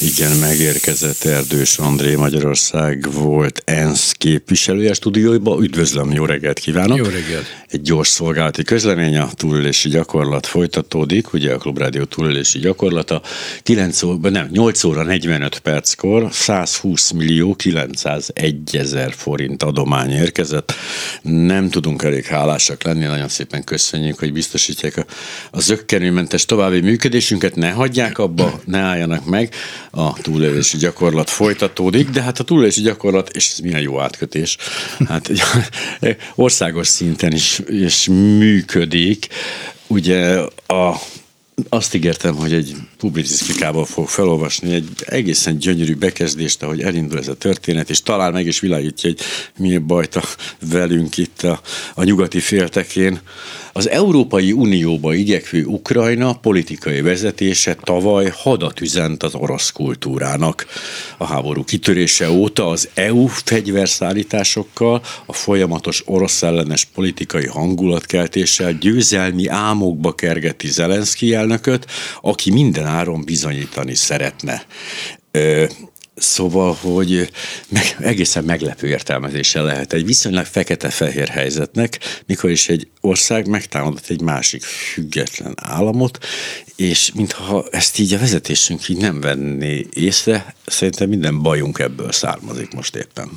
[0.00, 5.58] Igen, megérkezett Erdős André Magyarország volt ENSZ képviselője stúdióiba.
[5.62, 6.96] Üdvözlöm, jó reggelt kívánok!
[6.96, 7.44] Jó reggelt!
[7.68, 13.22] Egy gyors szolgálati közlemény, a túlélési gyakorlat folytatódik, ugye a Klubrádió túlélési gyakorlata.
[13.62, 20.74] 9 óra, nem, 8 óra 45 perckor 120 millió 901 ezer forint adomány érkezett.
[21.22, 25.04] Nem tudunk elég hálásak lenni, nagyon szépen köszönjük, hogy biztosítják a,
[25.50, 29.54] a zöggenőmentes további működésünket, ne hagyják abba, ne álljanak meg
[29.96, 34.56] a túlélési gyakorlat folytatódik, de hát a túlélési gyakorlat, és ez milyen jó átkötés,
[35.08, 35.30] hát
[36.34, 38.06] országos szinten is, is
[38.38, 39.28] működik.
[39.86, 41.00] Ugye a
[41.68, 47.34] azt ígértem, hogy egy publicisztikával fog felolvasni egy egészen gyönyörű bekezdést, ahogy elindul ez a
[47.34, 49.20] történet, és talán meg is világítja, hogy
[49.58, 50.22] mi bajta
[50.70, 51.60] velünk itt a,
[51.94, 53.20] a nyugati féltekén.
[53.76, 60.66] Az Európai Unióba igyekvő Ukrajna politikai vezetése tavaly hadat üzent az orosz kultúrának.
[61.18, 70.14] A háború kitörése óta az EU fegyverszállításokkal, a folyamatos orosz ellenes politikai hangulatkeltéssel győzelmi álmokba
[70.14, 71.86] kergeti Zelenszky elnököt,
[72.20, 74.66] aki minden áron bizonyítani szeretne.
[76.16, 77.30] Szóval, hogy
[77.68, 84.20] meg, egészen meglepő értelmezése lehet egy viszonylag fekete-fehér helyzetnek, mikor is egy ország megtámadott egy
[84.20, 86.18] másik független államot,
[86.76, 92.72] és mintha ezt így a vezetésünk így nem venné észre, szerintem minden bajunk ebből származik
[92.72, 93.30] most éppen.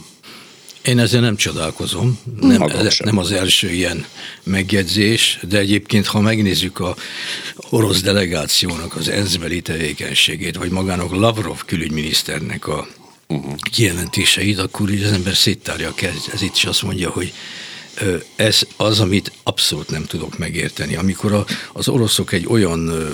[0.89, 2.71] Én ezzel nem csodálkozom, nem,
[3.03, 4.05] nem az első ilyen
[4.43, 6.95] megjegyzés, de egyébként, ha megnézzük a
[7.69, 12.87] orosz delegációnak az ENSZ-beli tevékenységét, vagy magának Lavrov külügyminiszternek a
[13.27, 13.55] uh-huh.
[13.71, 17.33] kijelentéseit, akkor így az ember széttárja a ez itt is azt mondja, hogy
[18.35, 20.95] ez az, amit abszolút nem tudok megérteni.
[20.95, 23.11] Amikor a, az oroszok egy olyan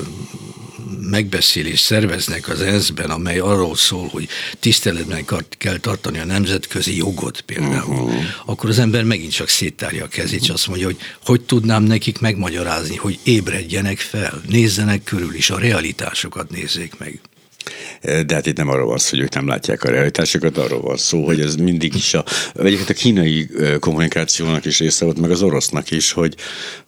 [1.10, 4.28] megbeszélést szerveznek az ENSZ-ben, amely arról szól, hogy
[4.60, 5.26] tiszteletben
[5.58, 8.24] kell tartani a nemzetközi jogot például, uh-huh.
[8.46, 12.20] akkor az ember megint csak széttárja a kezét, és azt mondja, hogy hogy tudnám nekik
[12.20, 17.20] megmagyarázni, hogy ébredjenek fel, nézzenek körül, és a realitásokat nézzék meg.
[18.02, 20.98] De hát itt nem arról van szó, hogy ők nem látják a realitásokat, arról van
[20.98, 23.50] szó, hogy ez mindig is a, egyébként a kínai
[23.80, 26.36] kommunikációnak is része volt, meg az orosznak is, hogy,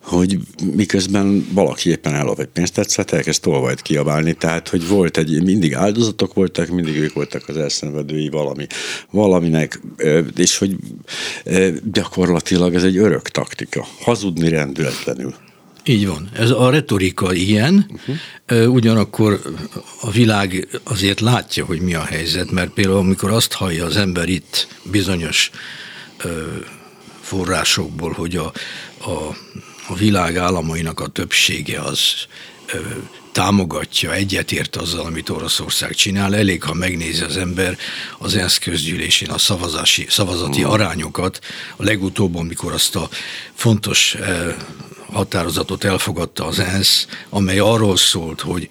[0.03, 0.37] hogy
[0.75, 6.33] miközben valaki éppen ellop egy pénztetszet, elkezd tolvajt kiabálni, tehát hogy volt egy, mindig áldozatok
[6.33, 8.67] voltak, mindig ők voltak az elszenvedői valami,
[9.11, 9.79] valaminek,
[10.35, 10.75] és hogy
[11.91, 15.33] gyakorlatilag ez egy örök taktika, hazudni rendületlenül.
[15.87, 16.29] Így van.
[16.33, 18.73] Ez a retorika ilyen, uh-huh.
[18.73, 19.41] ugyanakkor
[20.01, 24.29] a világ azért látja, hogy mi a helyzet, mert például amikor azt hallja az ember
[24.29, 25.51] itt bizonyos
[27.21, 28.51] forrásokból, hogy a,
[28.97, 29.35] a,
[29.87, 31.99] a világ államainak a többsége az
[33.31, 36.35] támogatja, egyetért azzal, amit Oroszország csinál.
[36.35, 37.77] Elég, ha megnézi az ember
[38.17, 40.73] az ENSZ közgyűlésén a szavazási, szavazati uh-huh.
[40.73, 41.39] arányokat.
[41.75, 43.09] A legutóbb, amikor azt a
[43.53, 44.15] fontos
[45.17, 48.67] határozatot elfogadta az ENSZ, amely arról szólt, hogy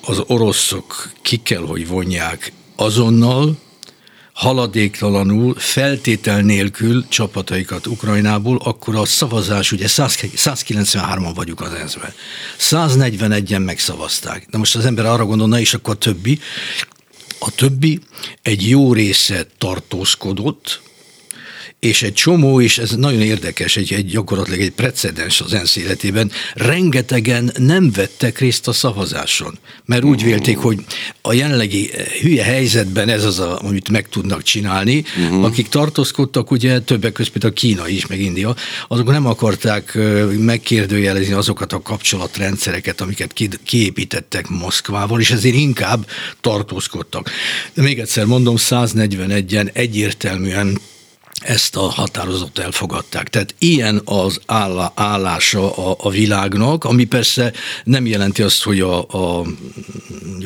[0.00, 3.58] az oroszok ki kell, hogy vonják azonnal,
[4.32, 12.12] haladéktalanul, feltétel nélkül csapataikat Ukrajnából, akkor a szavazás, ugye 193-an vagyunk az ENSZ-ben.
[12.58, 14.46] 141-en megszavazták.
[14.50, 16.40] De most az ember arra gondolna, és akkor a többi,
[17.38, 18.00] a többi
[18.42, 20.82] egy jó része tartózkodott,
[21.84, 26.30] és egy csomó, és ez nagyon érdekes, egy, egy gyakorlatilag egy precedens az ENSZ életében,
[26.54, 30.78] rengetegen nem vettek részt a szavazáson, mert úgy vélték, hogy
[31.22, 31.90] a jelenlegi
[32.20, 35.04] hülye helyzetben ez az, a, amit meg tudnak csinálni.
[35.24, 35.44] Uh-huh.
[35.44, 38.56] Akik tartózkodtak, ugye többek között a Kína is, meg India,
[38.88, 39.98] azok nem akarták
[40.38, 43.32] megkérdőjelezni azokat a kapcsolatrendszereket, amiket
[43.64, 46.06] kiépítettek Moszkvával, és ezért inkább
[46.40, 47.30] tartózkodtak.
[47.74, 50.78] De még egyszer mondom, 141-en egyértelműen
[51.40, 53.28] ezt a határozatot elfogadták.
[53.28, 57.52] Tehát ilyen az állá, állása a, a világnak, ami persze
[57.84, 59.46] nem jelenti azt, hogy a, a,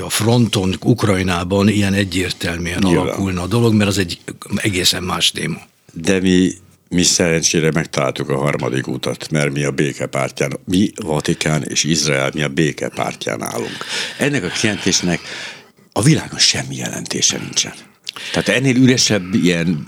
[0.04, 3.06] a fronton Ukrajnában ilyen egyértelműen Nyilván.
[3.06, 4.18] alakulna a dolog, mert az egy
[4.56, 5.58] egészen más téma.
[5.92, 6.52] De mi
[6.88, 12.42] mi szerencsére megtaláltuk a harmadik utat, mert mi a békepártján, mi Vatikán és Izrael, mi
[12.42, 13.76] a békepártján állunk.
[14.18, 15.20] Ennek a kijelentésnek
[15.92, 17.72] a világon semmi jelentése nincsen.
[18.32, 19.86] Tehát ennél üresebb ilyen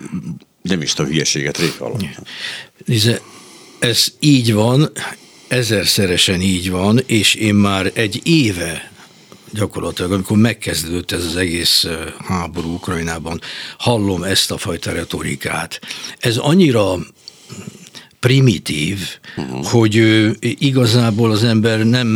[0.62, 2.25] nem is a hülyeséget rég hallottam.
[2.85, 3.21] Nézze,
[3.79, 4.93] ez így van,
[5.49, 8.93] ezerszeresen így van, és én már egy éve
[9.53, 11.87] gyakorlatilag, amikor megkezdődött ez az egész
[12.25, 13.41] háború Ukrajnában,
[13.79, 15.81] hallom ezt a fajta retorikát.
[16.19, 16.99] Ez annyira
[18.21, 18.99] primitív,
[19.37, 19.67] uh-huh.
[19.67, 19.95] hogy
[20.41, 22.09] igazából az ember nem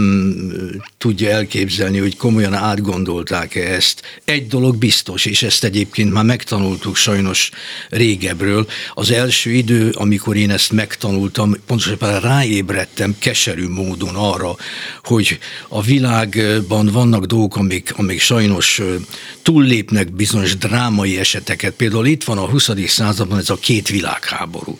[0.98, 4.02] tudja elképzelni, hogy komolyan átgondolták-e ezt.
[4.24, 7.50] Egy dolog biztos, és ezt egyébként már megtanultuk sajnos
[7.88, 8.66] régebről.
[8.94, 14.56] Az első idő, amikor én ezt megtanultam, pontosabban ráébredtem keserű módon arra,
[15.02, 18.80] hogy a világban vannak dolgok, amik, amik sajnos
[19.42, 21.72] túllépnek bizonyos drámai eseteket.
[21.74, 22.70] Például itt van a 20.
[22.86, 24.78] században ez a két világháború.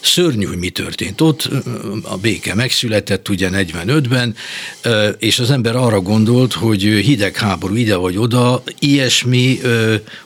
[0.00, 1.48] Szörnyű, hogy mi történt ott,
[2.02, 4.34] a béke megszületett ugye 45-ben,
[5.18, 9.60] és az ember arra gondolt, hogy hidegháború ide vagy oda, ilyesmi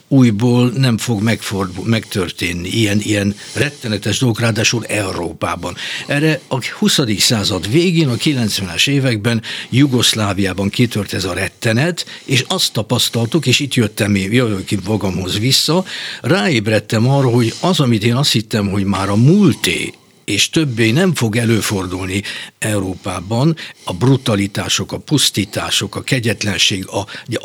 [0.07, 2.69] újból nem fog megfordul, megtörténni.
[2.69, 5.75] Ilyen, ilyen rettenetes dolgok, ráadásul Európában.
[6.07, 6.99] Erre a 20.
[7.17, 13.73] század végén, a 90-es években Jugoszláviában kitört ez a rettenet, és azt tapasztaltuk, és itt
[13.73, 15.85] jöttem én, jövök ki magamhoz vissza,
[16.21, 19.93] ráébredtem arra, hogy az, amit én azt hittem, hogy már a múlté,
[20.25, 22.21] és többé nem fog előfordulni
[22.59, 26.99] Európában a brutalitások, a pusztítások, a kegyetlenség, a,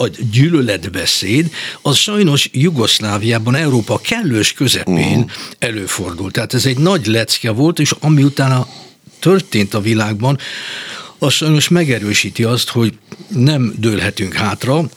[0.04, 5.30] a gyűlöletbeszéd, az sajnos Jugoszláviában, Európa kellős közepén uh-huh.
[5.58, 6.32] előfordult.
[6.32, 8.68] Tehát ez egy nagy lecke volt, és ami utána
[9.18, 10.38] történt a világban,
[11.18, 12.98] az sajnos megerősíti azt, hogy
[13.28, 14.88] nem dőlhetünk hátra,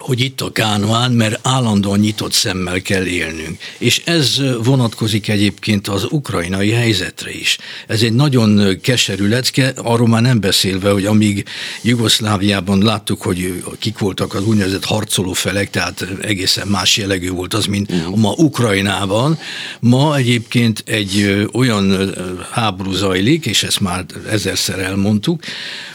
[0.00, 3.58] hogy itt a Kánván, mert állandóan nyitott szemmel kell élnünk.
[3.78, 7.58] És ez vonatkozik egyébként az ukrajnai helyzetre is.
[7.86, 11.44] Ez egy nagyon keserű lecke, arról már nem beszélve, hogy amíg
[11.82, 17.66] Jugoszláviában láttuk, hogy kik voltak az úgynevezett harcoló felek, tehát egészen más jellegű volt az,
[17.66, 19.38] mint ma Ukrajnában.
[19.80, 22.14] Ma egyébként egy olyan
[22.50, 25.42] háború zajlik, és ezt már ezerszer elmondtuk,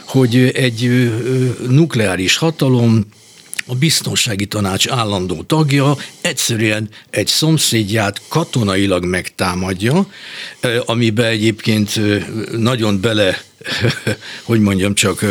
[0.05, 1.11] hogy egy
[1.69, 3.05] nukleáris hatalom
[3.65, 10.07] a biztonsági tanács állandó tagja egyszerűen egy szomszédját katonailag megtámadja,
[10.85, 11.99] amiben egyébként
[12.57, 13.43] nagyon bele
[14.43, 15.25] hogy mondjam, csak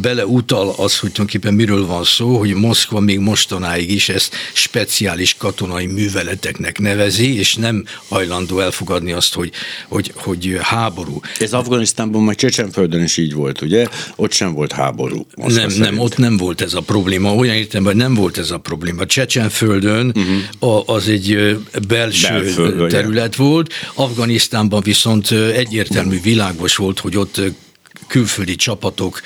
[0.00, 5.86] beleutal az, hogy tulajdonképpen miről van szó, hogy Moszkva még mostanáig is ezt speciális katonai
[5.86, 9.50] műveleteknek nevezi, és nem hajlandó elfogadni azt, hogy,
[9.88, 11.20] hogy, hogy háború.
[11.38, 13.86] Ez Afganisztánban, meg Csecsenföldön is így volt, ugye?
[14.16, 15.26] Ott sem volt háború.
[15.34, 15.78] Nem, szerint.
[15.78, 17.34] nem, ott nem volt ez a probléma.
[17.34, 19.06] Olyan értem, hogy nem volt ez a probléma.
[19.06, 20.94] Csecsenföldön uh-huh.
[20.94, 21.58] az egy
[21.88, 27.40] belső Belföld, terület volt, Afganisztánban viszont egyértelmű világos volt, volt, hogy ott
[28.06, 29.20] külföldi csapatok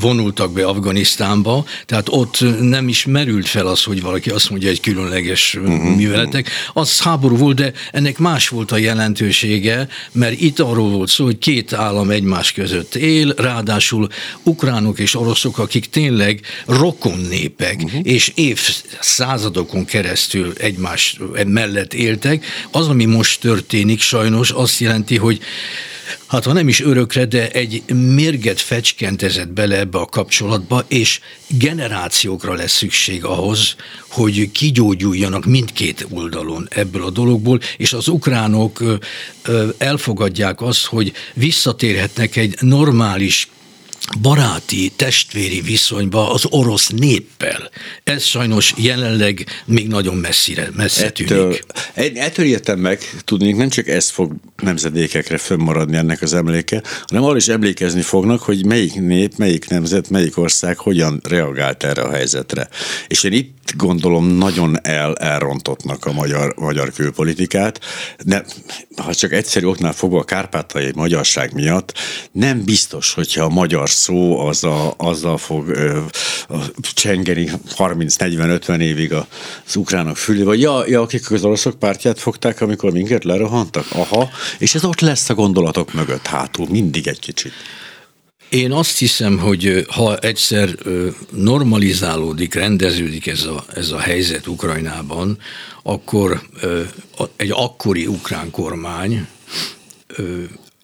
[0.00, 4.80] vonultak be Afganisztánba, tehát ott nem is merült fel az, hogy valaki azt mondja, egy
[4.80, 5.96] különleges uh-huh.
[5.96, 6.50] műveletek.
[6.72, 11.38] Az háború volt, de ennek más volt a jelentősége, mert itt arról volt szó, hogy
[11.38, 14.08] két állam egymás között él, ráadásul
[14.42, 18.00] ukránok és oroszok, akik tényleg rokon népek, uh-huh.
[18.02, 22.44] és évszázadokon keresztül egymás mellett éltek.
[22.70, 25.40] Az, ami most történik, sajnos azt jelenti, hogy
[26.26, 32.54] hát ha nem is örökre, de egy mérget fecskentezett bele ebbe a kapcsolatba, és generációkra
[32.54, 33.76] lesz szükség ahhoz,
[34.08, 38.82] hogy kigyógyuljanak mindkét oldalon ebből a dologból, és az ukránok
[39.78, 43.48] elfogadják azt, hogy visszatérhetnek egy normális
[44.20, 47.70] baráti, testvéri viszonyba az orosz néppel.
[48.04, 52.18] Ez sajnos jelenleg még nagyon messzire, messze ettől, tűnik.
[52.18, 57.36] Ettől értem meg, tudnék, nem csak ez fog nemzedékekre fönnmaradni ennek az emléke, hanem arra
[57.36, 62.68] is emlékezni fognak, hogy melyik nép, melyik nemzet, melyik ország hogyan reagált erre a helyzetre.
[63.06, 67.80] És én itt gondolom nagyon el, elrontottnak a magyar, magyar külpolitikát.
[68.24, 68.44] De,
[68.96, 71.92] ha csak egyszerű oknál fogva a kárpátai magyarság miatt,
[72.32, 75.98] nem biztos, hogyha a magyar szó az a, azzal fog ö,
[76.80, 82.92] csengeni 30-40-50 évig az ukránok fülé, vagy ja, ja, akik az oroszok pártját fogták, amikor
[82.92, 87.52] minket lerohantak, aha, és ez ott lesz a gondolatok mögött hátul, mindig egy kicsit.
[88.48, 90.74] Én azt hiszem, hogy ha egyszer
[91.30, 95.38] normalizálódik, rendeződik ez a, ez a helyzet Ukrajnában,
[95.82, 96.42] akkor
[97.36, 99.26] egy akkori ukrán kormány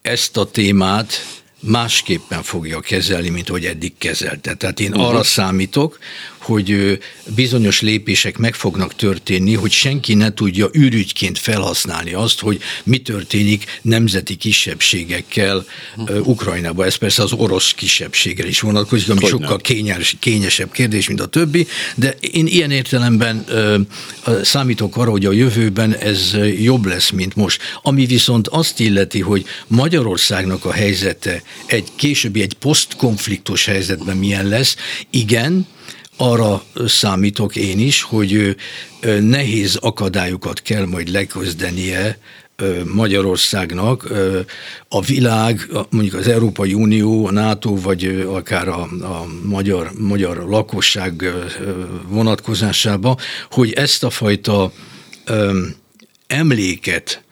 [0.02, 1.12] ezt a témát
[1.60, 4.54] másképpen fogja kezelni, mint hogy eddig kezelte.
[4.54, 5.06] Tehát én uh-huh.
[5.06, 5.98] arra számítok,
[6.48, 6.98] hogy
[7.34, 13.78] bizonyos lépések meg fognak történni, hogy senki ne tudja ürügyként felhasználni azt, hogy mi történik
[13.82, 15.66] nemzeti kisebbségekkel
[16.22, 16.86] Ukrajnában.
[16.86, 21.26] Ez persze az orosz kisebbségre is vonatkozik, ami hogy sokkal kényes, kényesebb kérdés, mint a
[21.26, 23.44] többi, de én ilyen értelemben
[24.42, 27.62] számítok arra, hogy a jövőben ez jobb lesz, mint most.
[27.82, 34.76] Ami viszont azt illeti, hogy Magyarországnak a helyzete egy későbbi, egy posztkonfliktus helyzetben milyen lesz,
[35.10, 35.66] igen,
[36.18, 38.56] arra számítok én is, hogy
[39.20, 42.18] nehéz akadályokat kell majd leközdenie
[42.84, 44.08] Magyarországnak
[44.88, 51.32] a világ, mondjuk az Európai Unió, a NATO, vagy akár a, a magyar, magyar lakosság
[52.08, 53.16] vonatkozásába,
[53.50, 54.72] hogy ezt a fajta
[56.26, 57.22] emléket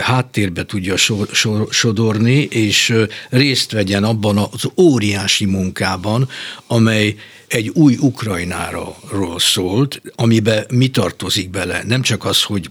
[0.00, 2.94] háttérbe tudja sor, sor, sodorni, és
[3.28, 6.28] részt vegyen abban az óriási munkában,
[6.66, 7.16] amely
[7.48, 11.82] egy új Ukrajnáról szólt, amiben mi tartozik bele.
[11.86, 12.70] Nem csak az, hogy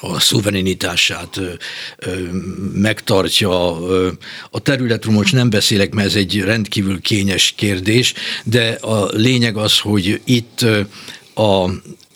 [0.00, 1.40] a szuverenitását
[2.74, 3.76] megtartja.
[4.50, 9.78] A területről most nem beszélek, mert ez egy rendkívül kényes kérdés, de a lényeg az,
[9.78, 10.66] hogy itt
[11.34, 11.70] a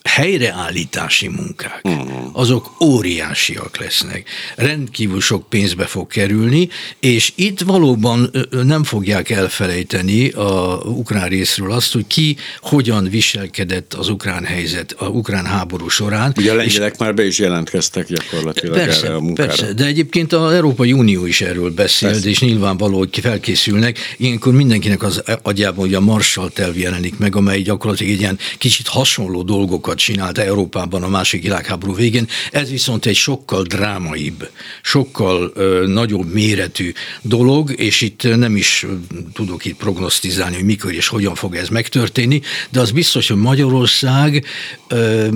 [0.08, 2.30] helyreállítási munkák, uh-huh.
[2.32, 4.28] azok óriásiak lesznek.
[4.56, 6.68] Rendkívül sok pénzbe fog kerülni,
[7.00, 8.30] és itt valóban
[8.62, 15.06] nem fogják elfelejteni a ukrán részről azt, hogy ki hogyan viselkedett az ukrán helyzet, a
[15.06, 16.32] ukrán háború során.
[16.36, 19.48] Ugye a lengyelek és már be is jelentkeztek gyakorlatilag persze, erre a munkára.
[19.48, 22.28] Persze, de egyébként az Európai Unió is erről beszélt, persze.
[22.28, 23.98] és nyilvánvaló, hogy felkészülnek.
[24.16, 28.86] Ilyenkor mindenkinek az agyában, hogy a Marshall terv jelenik meg, amely gyakorlatilag egy ilyen kicsit
[28.86, 32.28] hasonló dolgokat csinált Európában a második világháború végén.
[32.52, 34.50] Ez viszont egy sokkal drámaibb,
[34.82, 38.86] sokkal ö, nagyobb méretű dolog, és itt nem is
[39.32, 42.40] tudok itt prognosztizálni, hogy mikor és hogyan fog ez megtörténni,
[42.70, 44.44] de az biztos, hogy Magyarország
[44.88, 45.28] ö,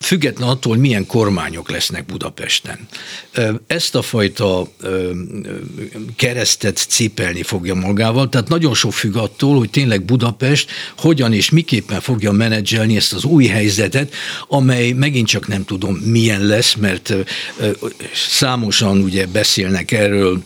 [0.00, 2.88] független attól, milyen kormányok lesznek Budapesten.
[3.66, 4.68] Ezt a fajta
[6.16, 12.00] keresztet cipelni fogja magával, tehát nagyon sok függ attól, hogy tényleg Budapest hogyan és miképpen
[12.00, 14.14] fogja menedzselni ezt az új helyzetet,
[14.48, 17.14] amely megint csak nem tudom milyen lesz, mert
[18.14, 20.42] számosan ugye beszélnek erről,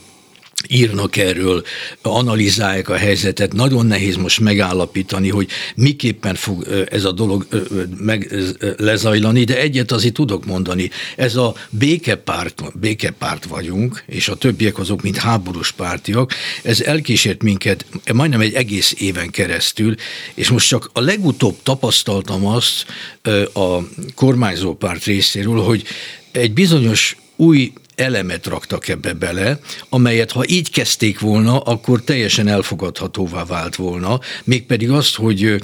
[0.68, 1.64] írnak erről,
[2.02, 3.52] analizálják a helyzetet.
[3.52, 7.46] Nagyon nehéz most megállapítani, hogy miképpen fog ez a dolog
[7.98, 8.34] meg
[8.76, 10.90] lezajlani, de egyet azért tudok mondani.
[11.16, 17.86] Ez a békepárt, békepárt vagyunk, és a többiek azok, mint háborús pártiak, ez elkísért minket
[18.12, 19.94] majdnem egy egész éven keresztül,
[20.34, 22.86] és most csak a legutóbb tapasztaltam azt
[23.54, 23.78] a
[24.14, 25.84] kormányzó párt részéről, hogy
[26.32, 33.44] egy bizonyos új elemet raktak ebbe bele, amelyet ha így kezdték volna, akkor teljesen elfogadhatóvá
[33.44, 35.62] vált volna, mégpedig azt, hogy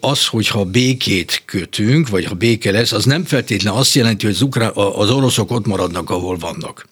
[0.00, 4.42] az, hogyha békét kötünk, vagy ha béke lesz, az nem feltétlenül azt jelenti, hogy az,
[4.42, 6.86] ukrán, az oroszok ott maradnak, ahol vannak.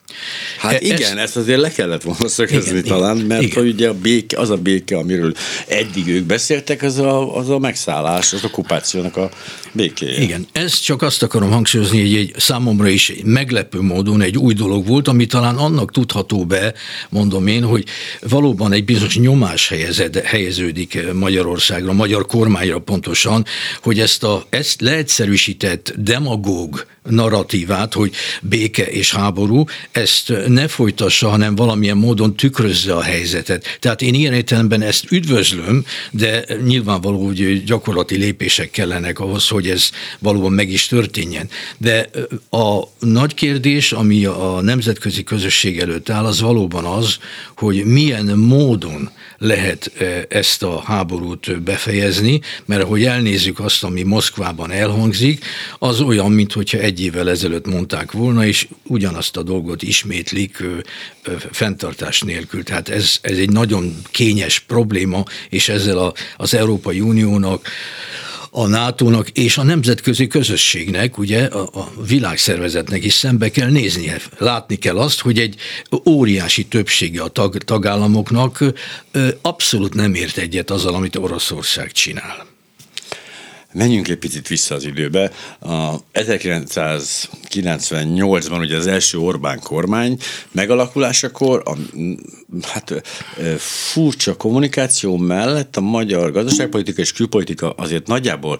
[0.58, 3.64] Hát e, igen, ezt azért le kellett volna szögezni igen, talán, mert igen.
[3.64, 5.32] ugye a béke, az a béke, amiről
[5.68, 9.30] eddig ők beszéltek, az a, az a megszállás, az okupációnak a
[9.72, 10.20] békéje.
[10.20, 14.86] Igen, ezt csak azt akarom hangsúlyozni, hogy egy számomra is meglepő módon egy új dolog
[14.86, 16.74] volt, ami talán annak tudható be,
[17.08, 17.84] mondom én, hogy
[18.20, 23.44] valóban egy bizonyos nyomás helyezed, helyeződik Magyarországra, magyar kormányra pontosan,
[23.82, 29.64] hogy ezt a ezt leegyszerűsített demagóg narratívát, hogy béke és háború,
[30.02, 33.78] ezt ne folytassa, hanem valamilyen módon tükrözze a helyzetet.
[33.80, 39.90] Tehát én ilyen értelemben ezt üdvözlöm, de nyilvánvaló, hogy gyakorlati lépések kellenek ahhoz, hogy ez
[40.18, 41.48] valóban meg is történjen.
[41.78, 42.10] De
[42.50, 47.16] a nagy kérdés, ami a nemzetközi közösség előtt áll, az valóban az,
[47.56, 49.92] hogy milyen módon lehet
[50.28, 55.44] ezt a háborút befejezni, mert ahogy elnézzük azt, ami Moszkvában elhangzik,
[55.78, 60.64] az olyan, mintha egy évvel ezelőtt mondták volna, és ugyanazt a dolgot ismétlik
[61.50, 62.62] fenntartás nélkül.
[62.64, 67.68] Tehát ez, ez egy nagyon kényes probléma, és ezzel a, az Európai Uniónak
[68.54, 74.20] a NATO-nak és a nemzetközi közösségnek, ugye a, a világszervezetnek is szembe kell néznie.
[74.38, 75.54] Látni kell azt, hogy egy
[76.08, 78.64] óriási többsége a tag, tagállamoknak
[79.40, 82.51] abszolút nem ért egyet azzal, amit Oroszország csinál.
[83.72, 85.30] Menjünk egy picit vissza az időbe.
[85.60, 90.18] A 1998-ban ugye az első Orbán kormány
[90.50, 91.72] megalakulásakor a,
[92.62, 93.02] hát
[93.58, 98.58] furcsa kommunikáció mellett a magyar gazdaságpolitika és külpolitika azért nagyjából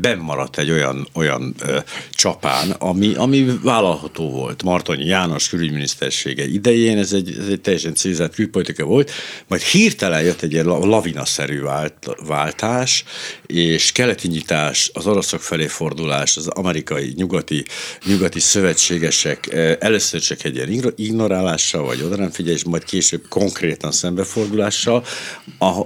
[0.00, 1.78] bennmaradt egy olyan, olyan ö,
[2.10, 4.62] csapán, ami, ami vállalható volt.
[4.62, 9.10] Martonyi János külügyminisztersége idején ez egy, ez egy teljesen civilizált külpolitika volt,
[9.46, 13.04] majd hirtelen jött egy ilyen lavinaszerű vált, váltás,
[13.46, 17.64] és kelet keleti nyitás, az oroszok felé fordulás, az amerikai, nyugati,
[18.04, 23.92] nyugati szövetségesek először csak egy ilyen ignorálással, vagy oda nem figyelj, és majd később konkrétan
[23.92, 25.04] szembefordulással,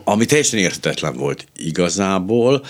[0.04, 2.64] ami teljesen értetlen volt igazából.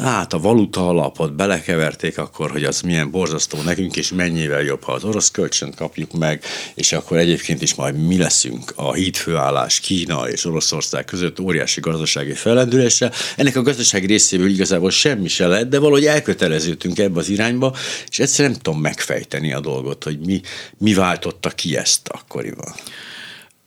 [0.00, 4.92] Hát a valuta alapot belekeverték akkor, hogy az milyen borzasztó nekünk, és mennyivel jobb, ha
[4.92, 10.28] az orosz kölcsönt kapjuk meg, és akkor egyébként is majd mi leszünk a hídfőállás Kína
[10.28, 13.12] és Oroszország között óriási gazdasági fellendülése.
[13.36, 17.76] Ennek a gazdasági részéből igazából semmi se lett, de valahogy elköteleződtünk ebbe az irányba,
[18.08, 20.40] és egyszerűen nem tudom megfejteni a dolgot, hogy mi,
[20.78, 22.74] mi váltotta ki ezt akkoriban.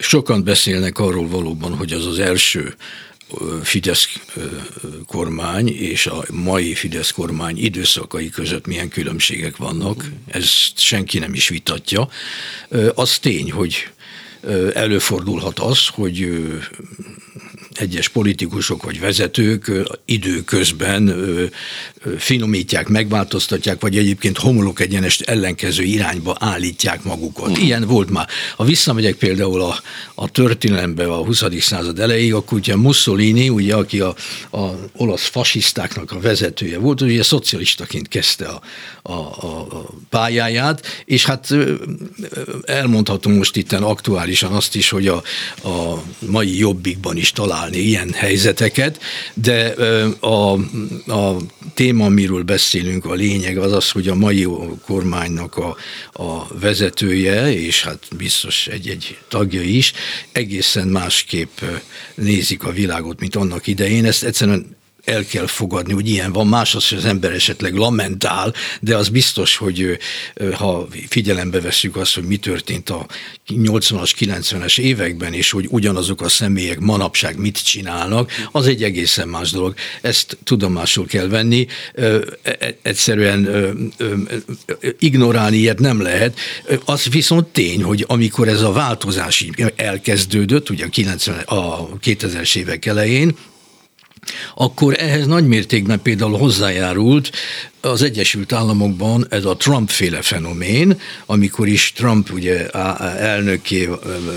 [0.01, 2.75] Sokan beszélnek arról valóban, hogy az az első
[3.63, 4.08] Fidesz
[5.06, 11.48] kormány és a mai Fidesz kormány időszakai között milyen különbségek vannak, ezt senki nem is
[11.48, 12.10] vitatja.
[12.94, 13.88] Az tény, hogy
[14.74, 16.44] előfordulhat az, hogy
[17.74, 19.72] egyes politikusok vagy vezetők
[20.06, 21.15] időközben
[22.18, 27.50] finomítják, megváltoztatják, vagy egyébként homolok egyenest ellenkező irányba állítják magukat.
[27.50, 27.62] Mm.
[27.62, 28.27] Ilyen volt már.
[28.56, 29.82] Ha visszamegyek például a,
[30.15, 31.44] a történelembe a 20.
[31.60, 34.15] század elejéig, akkor ugye Mussolini, ugye, aki a,
[34.51, 38.62] a olasz fasisztáknak a vezetője volt, ugye szocialistaként kezdte a,
[39.01, 41.48] a, a, a pályáját, és hát
[42.65, 45.24] elmondhatom most itt aktuálisan azt is, hogy a,
[45.63, 49.00] a mai jobbikban is találni ilyen helyzeteket,
[49.34, 49.74] de
[50.20, 50.53] a,
[51.12, 51.38] a
[51.89, 54.48] téma, amiről beszélünk, a lényeg az az, hogy a mai
[54.86, 55.75] kormánynak a,
[56.13, 59.93] a vezetője, és hát biztos egy-egy tagja is,
[60.31, 61.62] egészen másképp
[62.15, 64.05] nézik a világot, mint annak idején.
[64.05, 66.48] Ezt egyszerűen el kell fogadni, hogy ilyen van.
[66.48, 69.98] Más az, hogy az ember esetleg lamentál, de az biztos, hogy
[70.53, 73.06] ha figyelembe veszük azt, hogy mi történt a
[73.48, 79.51] 80-as, 90-es években, és hogy ugyanazok a személyek manapság mit csinálnak, az egy egészen más
[79.51, 79.74] dolog.
[80.01, 81.68] Ezt tudomásul kell venni.
[81.96, 82.06] E,
[82.44, 83.48] e, egyszerűen
[85.00, 86.39] ignorálni ilyet nem lehet.
[86.86, 92.86] Az viszont tény, hogy amikor ez a változás elkezdődött, ugye a, 90, a 2000-es évek
[92.86, 93.36] elején,
[94.55, 97.31] akkor ehhez nagy mértékben például hozzájárult
[97.81, 102.69] az Egyesült Államokban ez a Trump-féle fenomén, amikor is Trump ugye
[103.17, 103.89] elnöké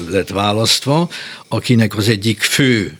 [0.08, 1.08] lett választva,
[1.48, 2.96] akinek az egyik fő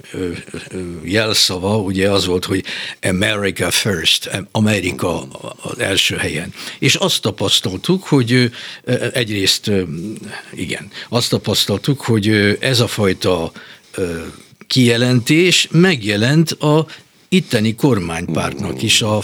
[1.02, 2.64] jelszava ugye az volt, hogy
[3.02, 5.22] America first, Amerika
[5.62, 6.54] az első helyen.
[6.78, 8.50] És azt tapasztaltuk, hogy
[9.12, 9.70] egyrészt
[10.54, 13.52] igen, azt tapasztaltuk, hogy ez a fajta
[14.72, 16.86] kijelentés megjelent a
[17.28, 19.20] itteni kormánypártnak is a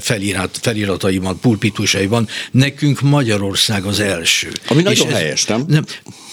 [0.00, 2.28] felirat, felirataiban, pulpitusaiban.
[2.50, 4.52] Nekünk Magyarország az első.
[4.68, 5.64] Ami És nagyon ez, helyes, nem?
[5.68, 5.84] nem?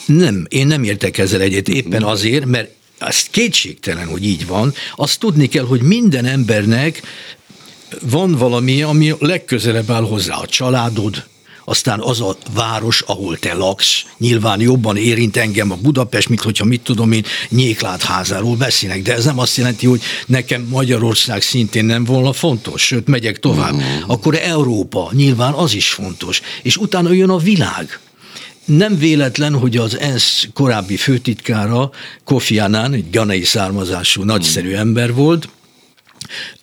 [0.05, 4.73] Nem, én nem értek ezzel egyet éppen azért, mert az kétségtelen, hogy így van.
[4.95, 7.01] Azt tudni kell, hogy minden embernek
[8.01, 10.35] van valami, ami legközelebb áll hozzá.
[10.35, 11.23] A családod,
[11.65, 16.65] aztán az a város, ahol te laksz, nyilván jobban érint engem a Budapest, mint hogyha
[16.65, 22.03] mit tudom én, Nyéklátházáról beszélnek, de ez nem azt jelenti, hogy nekem Magyarország szintén nem
[22.03, 23.73] volna fontos, sőt, megyek tovább.
[23.73, 23.79] Mm.
[24.07, 26.41] Akkor Európa, nyilván az is fontos.
[26.61, 27.99] És utána jön a világ.
[28.65, 31.91] Nem véletlen, hogy az ENSZ korábbi főtitkára,
[32.23, 35.49] Kofi Annan, egy ganai származású nagyszerű ember volt,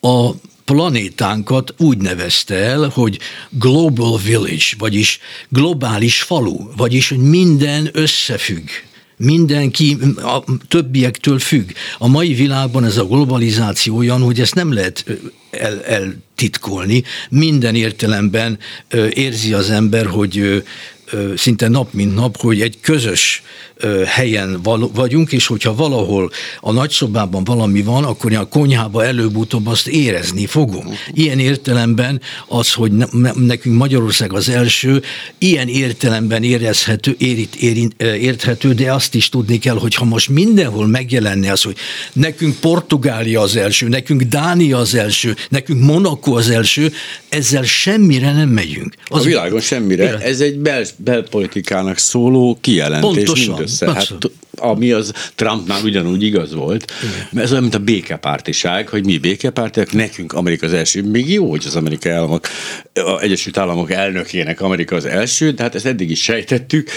[0.00, 0.30] a
[0.72, 3.18] planétánkat úgy nevezte el, hogy
[3.50, 8.68] Global Village, vagyis globális falu, vagyis hogy minden összefügg
[9.16, 11.70] mindenki a többiektől függ.
[11.98, 15.04] A mai világban ez a globalizáció olyan, hogy ezt nem lehet
[15.50, 17.02] el, eltitkolni.
[17.30, 18.58] Minden értelemben
[19.10, 20.64] érzi az ember, hogy
[21.36, 23.42] szinte nap mint nap, hogy egy közös
[24.06, 24.60] helyen
[24.94, 30.86] vagyunk, és hogyha valahol a nagyszobában valami van, akkor a konyhába előbb-utóbb azt érezni fogom.
[31.12, 32.92] Ilyen értelemben az, hogy
[33.34, 35.02] nekünk Magyarország az első,
[35.38, 40.86] ilyen értelemben érezhető, érít, érint, érthető, de azt is tudni kell, hogy ha most mindenhol
[40.86, 41.76] megjelenne az, hogy
[42.12, 46.92] nekünk Portugália az első, nekünk Dánia az első, nekünk Monaco az első,
[47.28, 48.94] ezzel semmire nem megyünk.
[49.04, 50.18] Az a világon semmire.
[50.18, 53.66] Ez egy bel, belpolitikának szóló kijelentés Pontosan.
[53.68, 53.92] Mindössze.
[53.92, 57.44] Hát, ami az Trumpnál ugyanúgy igaz volt, Igen.
[57.44, 61.02] ez olyan, mint a békepártiság, hogy mi békepártiak, nekünk Amerika az első.
[61.02, 62.46] Még jó, hogy az amerikai államok,
[62.92, 66.90] az Egyesült Államok elnökének Amerika az első, de hát ezt eddig is sejtettük,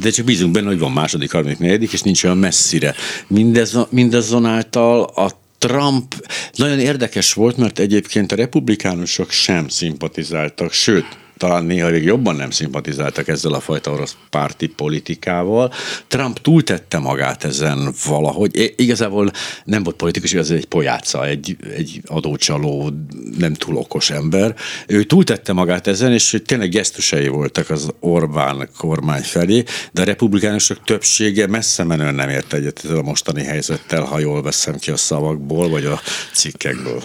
[0.00, 2.94] de csak bízunk benne, hogy van második, harmadik, negyedik, és nincs olyan messzire.
[3.26, 6.14] Mindez, mindazonáltal a Trump
[6.54, 11.06] nagyon érdekes volt, mert egyébként a republikánusok sem szimpatizáltak, sőt,
[11.38, 15.72] talán néha még jobban nem szimpatizáltak ezzel a fajta orosz párti politikával.
[16.08, 18.74] Trump túltette magát ezen valahogy.
[18.76, 19.30] Igazából
[19.64, 22.92] nem volt politikus, ez egy pojáca, egy, egy adócsaló,
[23.38, 24.54] nem túl okos ember.
[24.86, 30.84] Ő túltette magát ezen, és tényleg gesztusai voltak az Orbán kormány felé, de a republikánusok
[30.84, 34.96] többsége messze menően nem ért egyet ezzel a mostani helyzettel, ha jól veszem ki a
[34.96, 36.00] szavakból, vagy a
[36.32, 37.02] cikkekből.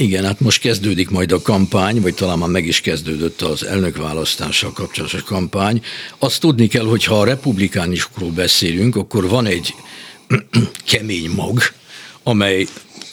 [0.00, 4.72] Igen, hát most kezdődik majd a kampány, vagy talán már meg is kezdődött az elnökválasztással
[4.72, 5.82] kapcsolatos kampány.
[6.18, 9.74] Azt tudni kell, hogy ha a republikánusokról beszélünk, akkor van egy
[10.90, 11.60] kemény mag,
[12.22, 12.66] amely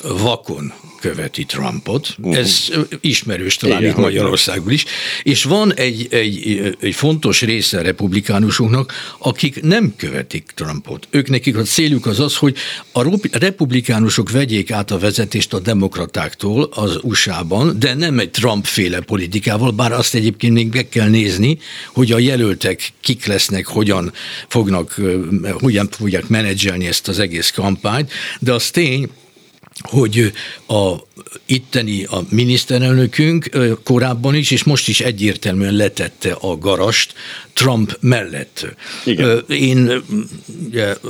[0.07, 2.15] vakon követi Trumpot.
[2.17, 2.37] Uh-huh.
[2.37, 2.67] Ez
[3.01, 4.85] ismerős talán Igen, itt Magyarországban is.
[5.23, 11.07] És van egy, egy, egy fontos része a republikánusoknak, akik nem követik Trumpot.
[11.09, 12.55] Ők nekik a céljuk az az, hogy
[12.91, 19.71] a republikánusok vegyék át a vezetést a demokratáktól az USA-ban, de nem egy Trump-féle politikával,
[19.71, 21.57] bár azt egyébként még meg kell nézni,
[21.93, 24.11] hogy a jelöltek kik lesznek, hogyan
[24.47, 25.01] fognak,
[25.59, 29.09] hogyan fogják menedzselni ezt az egész kampányt, de az tény,
[29.81, 30.33] hogy
[30.67, 30.95] a
[31.45, 33.49] itteni a miniszterelnökünk
[33.84, 37.13] korábban is, és most is egyértelműen letette a garast
[37.54, 38.75] Trump mellett.
[39.06, 39.43] Igen.
[39.47, 40.04] Én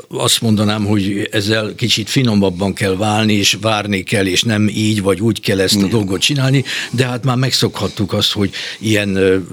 [0.07, 5.21] azt mondanám, hogy ezzel kicsit finomabban kell válni, és várni kell, és nem így vagy
[5.21, 9.43] úgy kell ezt a dolgot csinálni, de hát már megszokhattuk azt, hogy ilyen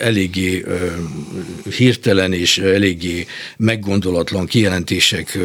[0.00, 0.64] eléggé
[1.76, 5.38] hirtelen és eléggé meggondolatlan kijelentések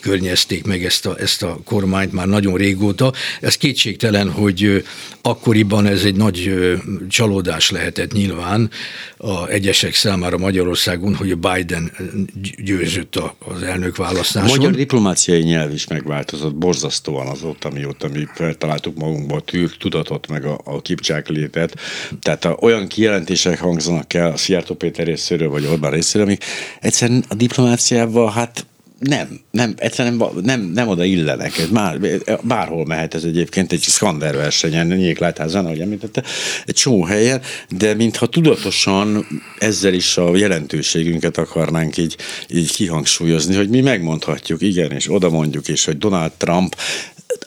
[0.00, 3.12] környezték meg ezt a, ezt a kormányt már nagyon régóta.
[3.40, 4.84] Ez kétségtelen, hogy
[5.22, 6.52] akkoriban ez egy nagy
[7.08, 8.70] csalódás lehetett nyilván,
[9.16, 11.92] a egyesek számára Magyarországon, hogy Biden
[12.64, 14.56] győzött az elnök választáson.
[14.56, 19.42] Magyar diplomáciai nyelv is megváltozott borzasztóan azóta, mióta mi feltaláltuk magunkba a
[19.78, 21.74] tudatot, meg a, a kipcsák létet.
[22.20, 26.44] Tehát a, olyan kijelentések hangzanak el a Szijjártó Péter részéről, vagy Orbán részéről, amik
[26.80, 28.66] egyszerűen a diplomáciával hát
[28.98, 31.58] nem, nem, egyszerűen nem, nem, nem oda illenek.
[31.58, 32.00] Ez már,
[32.42, 36.22] bárhol mehet ez egyébként egy Skander versenyen, Nyéklátázán, ahogy említette,
[36.64, 39.26] egy csomó helyen, de mintha tudatosan
[39.58, 42.16] ezzel is a jelentőségünket akarnánk így,
[42.48, 46.76] így kihangsúlyozni, hogy mi megmondhatjuk, igen, és oda mondjuk, és hogy Donald Trump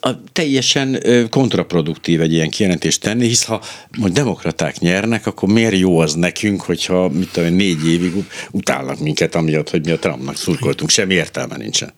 [0.01, 3.62] a, teljesen kontraproduktív egy ilyen kijelentést tenni, hisz ha
[3.97, 8.13] most demokraták nyernek, akkor miért jó az nekünk, hogyha mit tudom, négy évig
[8.51, 11.93] utálnak minket, amiatt, hogy mi a Trumpnak szurkoltunk, semmi értelme nincsen.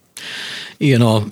[0.78, 1.26] Igen, a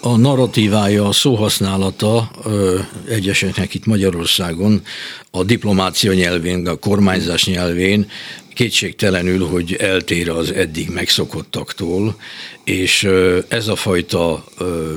[0.00, 4.82] a narratívája, a szóhasználata ö, egyeseknek itt Magyarországon
[5.30, 8.10] a diplomácia nyelvén, a kormányzás nyelvén
[8.54, 12.16] kétségtelenül, hogy eltér az eddig megszokottaktól,
[12.64, 14.94] és ö, ez a fajta ö,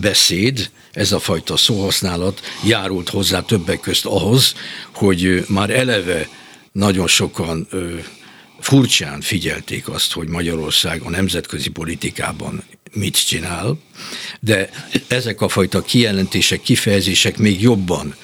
[0.00, 4.54] beszéd, ez a fajta szóhasználat járult hozzá többek közt ahhoz,
[4.94, 6.28] hogy már eleve
[6.72, 7.68] nagyon sokan
[8.60, 13.78] furcsán figyelték azt, hogy Magyarország a nemzetközi politikában mit csinál,
[14.40, 14.70] de
[15.08, 18.14] ezek a fajta kijelentések, kifejezések még jobban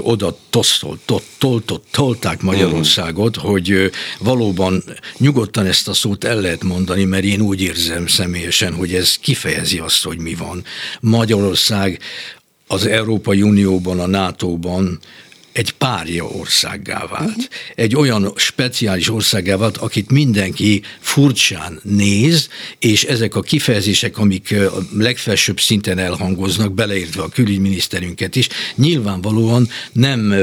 [0.00, 3.52] oda tosztolt, toltott, tolták Magyarországot, uh-huh.
[3.52, 4.84] hogy valóban
[5.18, 9.78] nyugodtan ezt a szót el lehet mondani, mert én úgy érzem személyesen, hogy ez kifejezi
[9.78, 10.64] azt, hogy mi van.
[11.00, 12.00] Magyarország
[12.66, 14.98] az Európai Unióban, a NATO-ban
[15.52, 17.48] egy párja országgá vált.
[17.74, 24.78] Egy olyan speciális országgá vált, akit mindenki furcsán néz, és ezek a kifejezések, amik a
[24.96, 30.34] legfelsőbb szinten elhangoznak, beleértve a külügyminiszterünket is, nyilvánvalóan nem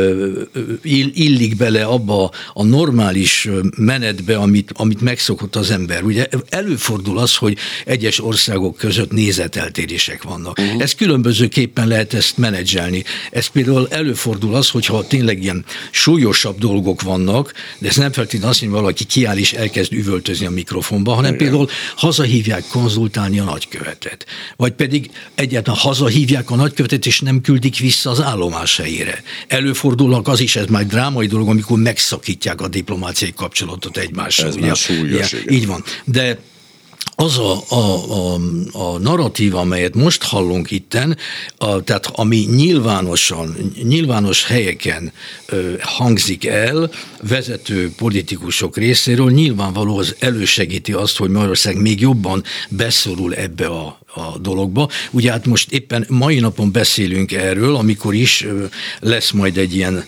[1.13, 6.03] illik bele abba a normális menetbe, amit, amit megszokott az ember.
[6.03, 10.59] Ugye előfordul az, hogy egyes országok között nézeteltérések vannak.
[10.59, 10.81] Uh-huh.
[10.81, 13.03] Ez különbözőképpen lehet ezt menedzselni.
[13.31, 18.61] Ez például előfordul az, hogyha tényleg ilyen súlyosabb dolgok vannak, de ez nem feltétlenül azt
[18.61, 21.47] mondja, valaki kiáll és elkezd üvöltözni a mikrofonba, hanem Igen.
[21.47, 24.25] például hazahívják konzultálni a nagykövetet.
[24.55, 29.23] Vagy pedig egyáltalán hazahívják a nagykövetet, és nem küldik vissza az állomás helyére.
[29.47, 34.47] Előfordulnak az is, ez már drámai dolog, amikor megszakítják a diplomáciai kapcsolatot egymással.
[34.47, 34.65] Ez ugye?
[34.65, 35.53] már súlyos, igen.
[35.53, 35.83] Így van.
[36.03, 36.39] De
[37.15, 38.39] az a, a, a,
[38.71, 41.17] a narratíva, amelyet most hallunk itten,
[41.57, 45.11] a, tehát ami nyilvánosan, nyilvános helyeken
[45.45, 46.91] ö, hangzik el,
[47.21, 54.37] vezető politikusok részéről, nyilvánvaló az elősegíti azt, hogy Magyarország még jobban beszorul ebbe a, a
[54.39, 54.89] dologba.
[55.11, 58.45] Ugye hát most éppen mai napon beszélünk erről, amikor is
[58.99, 60.05] lesz majd egy ilyen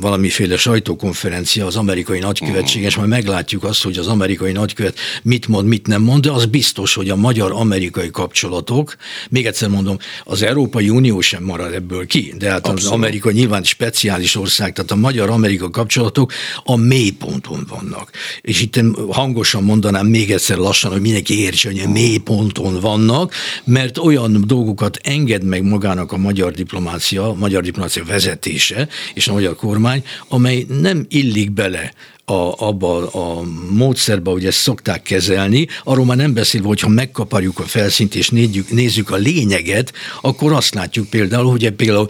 [0.00, 5.68] valamiféle sajtókonferencia az amerikai nagykövetség, és majd meglátjuk azt, hogy az amerikai nagykövet mit mond,
[5.68, 8.96] mit nem mond, de az biztos, hogy a magyar-amerikai kapcsolatok,
[9.30, 12.82] még egyszer mondom, az Európai Unió sem marad ebből ki, de hát Abszolút.
[12.82, 16.32] az Amerika nyilván speciális ország, tehát a magyar-amerika kapcsolatok
[16.64, 18.10] a mélyponton vannak.
[18.40, 23.34] És itt hangosan mondanám még egyszer lassan, hogy mindenki értse, hogy a mélyponton vannak,
[23.64, 29.32] mert olyan dolgokat enged meg magának a magyar diplomácia, a magyar diplomácia vezetése és a
[29.32, 31.92] magyar kormány, amely nem illik bele
[32.24, 37.58] a, abba a módszerbe, hogy ezt szokták kezelni, arról már nem beszélve, hogy ha megkaparjuk
[37.58, 42.06] a felszínt és nézzük, nézzük a lényeget, akkor azt látjuk például, hogy például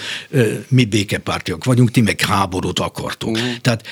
[0.68, 3.30] mi békepártiak vagyunk, ti meg háborút akartok.
[3.30, 3.56] Uh-huh.
[3.60, 3.86] Tehát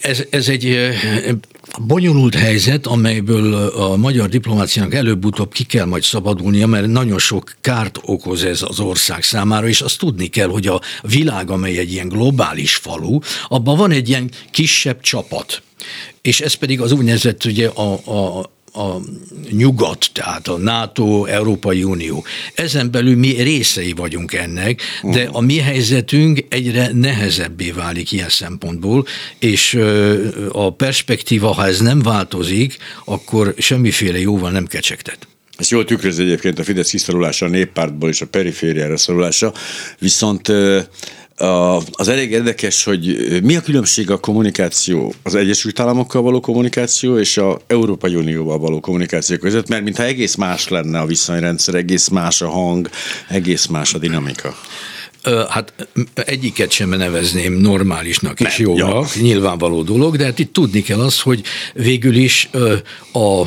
[0.00, 0.78] ez, ez egy
[1.78, 7.98] bonyolult helyzet, amelyből a magyar diplomáciának előbb-utóbb ki kell majd szabadulnia, mert nagyon sok kárt
[8.02, 12.08] okoz ez az ország számára, és azt tudni kell, hogy a világ, amely egy ilyen
[12.08, 15.62] globális falu, abban van egy ilyen kisebb csapat.
[16.22, 18.96] És ez pedig az úgynevezett ugye a, a a
[19.50, 22.24] nyugat, tehát a NATO, Európai Unió.
[22.54, 29.06] Ezen belül mi részei vagyunk ennek, de a mi helyzetünk egyre nehezebbé válik ilyen szempontból,
[29.38, 29.78] és
[30.52, 35.28] a perspektíva, ha ez nem változik, akkor semmiféle jóval nem kecsegtet.
[35.56, 39.52] Ez jól tükrözi egyébként a Fidesz kiszorulása a néppártból és a perifériára szorulása,
[39.98, 40.52] viszont
[41.92, 47.36] az elég érdekes, hogy mi a különbség a kommunikáció, az Egyesült Államokkal való kommunikáció és
[47.36, 52.42] a Európai Unióval való kommunikáció között, mert mintha egész más lenne a viszonyrendszer, egész más
[52.42, 52.90] a hang,
[53.28, 54.56] egész más a dinamika.
[55.48, 59.22] Hát egyiket sem nevezném normálisnak és jónak, ja.
[59.22, 61.42] nyilvánvaló dolog, de hát itt tudni kell az, hogy
[61.74, 62.50] végül is
[63.12, 63.42] a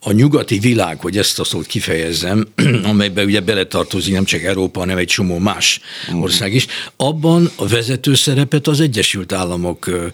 [0.00, 2.46] a nyugati világ, hogy ezt a szót kifejezzem,
[2.82, 6.22] amelyben ugye beletartozik nem csak Európa, hanem egy csomó más mhm.
[6.22, 10.10] ország is, abban a vezető szerepet az Egyesült Államok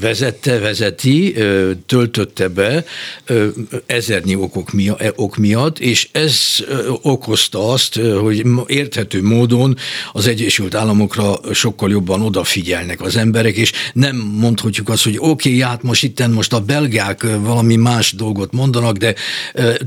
[0.00, 1.34] vezette, vezeti,
[1.86, 2.84] töltötte be
[3.86, 6.38] ezernyi okok e, ok miatt, és ez
[7.02, 9.76] okozta azt, hogy érthető módon
[10.12, 15.60] az Egyesült Államokra sokkal jobban odafigyelnek az emberek, és nem mondhatjuk azt, hogy oké, okay,
[15.60, 19.14] hát most itten most a belgák valami más dolgot mondanak, vannak, de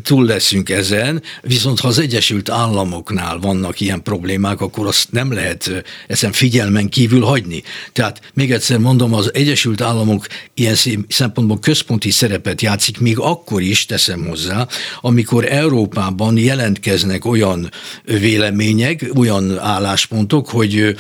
[0.04, 5.84] túl leszünk ezen, viszont ha az Egyesült Államoknál vannak ilyen problémák, akkor azt nem lehet
[6.08, 7.64] ezen figyelmen kívül hagyni.
[7.94, 10.76] Tehát még egyszer mondom, az Egyesült Államok ilyen
[11.08, 14.68] szempontból központi szerepet játszik, még akkor is teszem hozzá,
[15.02, 17.70] amikor Európában jelentkeznek olyan
[18.04, 20.96] vélemények, olyan álláspontok, hogy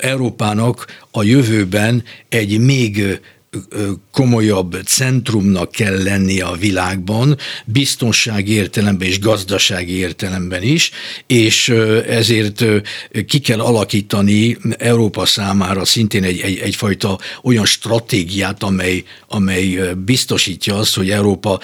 [0.00, 3.20] Európának a jövőben egy még
[4.12, 10.90] komolyabb centrumnak kell lennie a világban, biztonsági értelemben és gazdasági értelemben is,
[11.26, 11.68] és
[12.08, 12.64] ezért
[13.26, 20.96] ki kell alakítani Európa számára szintén egy, egy, egyfajta olyan stratégiát, amely, amely biztosítja azt,
[20.96, 21.60] hogy Európa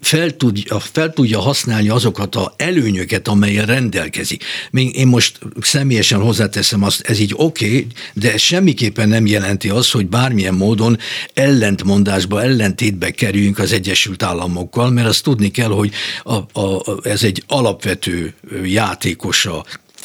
[0.00, 4.44] fel tudja, fel tudja használni azokat a előnyöket, amelyen rendelkezik.
[4.70, 9.68] Még én most személyesen hozzáteszem azt, ez így oké, okay, de ez semmiképpen nem jelenti
[9.68, 10.98] azt, hogy bármilyen módon
[11.34, 17.42] ellentmondásba, ellentétbe kerüljünk az Egyesült Államokkal, mert azt tudni kell, hogy a, a, ez egy
[17.46, 19.64] alapvető játékosa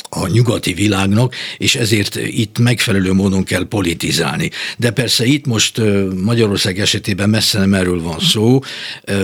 [0.10, 4.50] a nyugati világnak, és ezért itt megfelelő módon kell politizálni.
[4.78, 5.82] De persze itt most
[6.22, 8.60] Magyarország esetében messze nem erről van szó,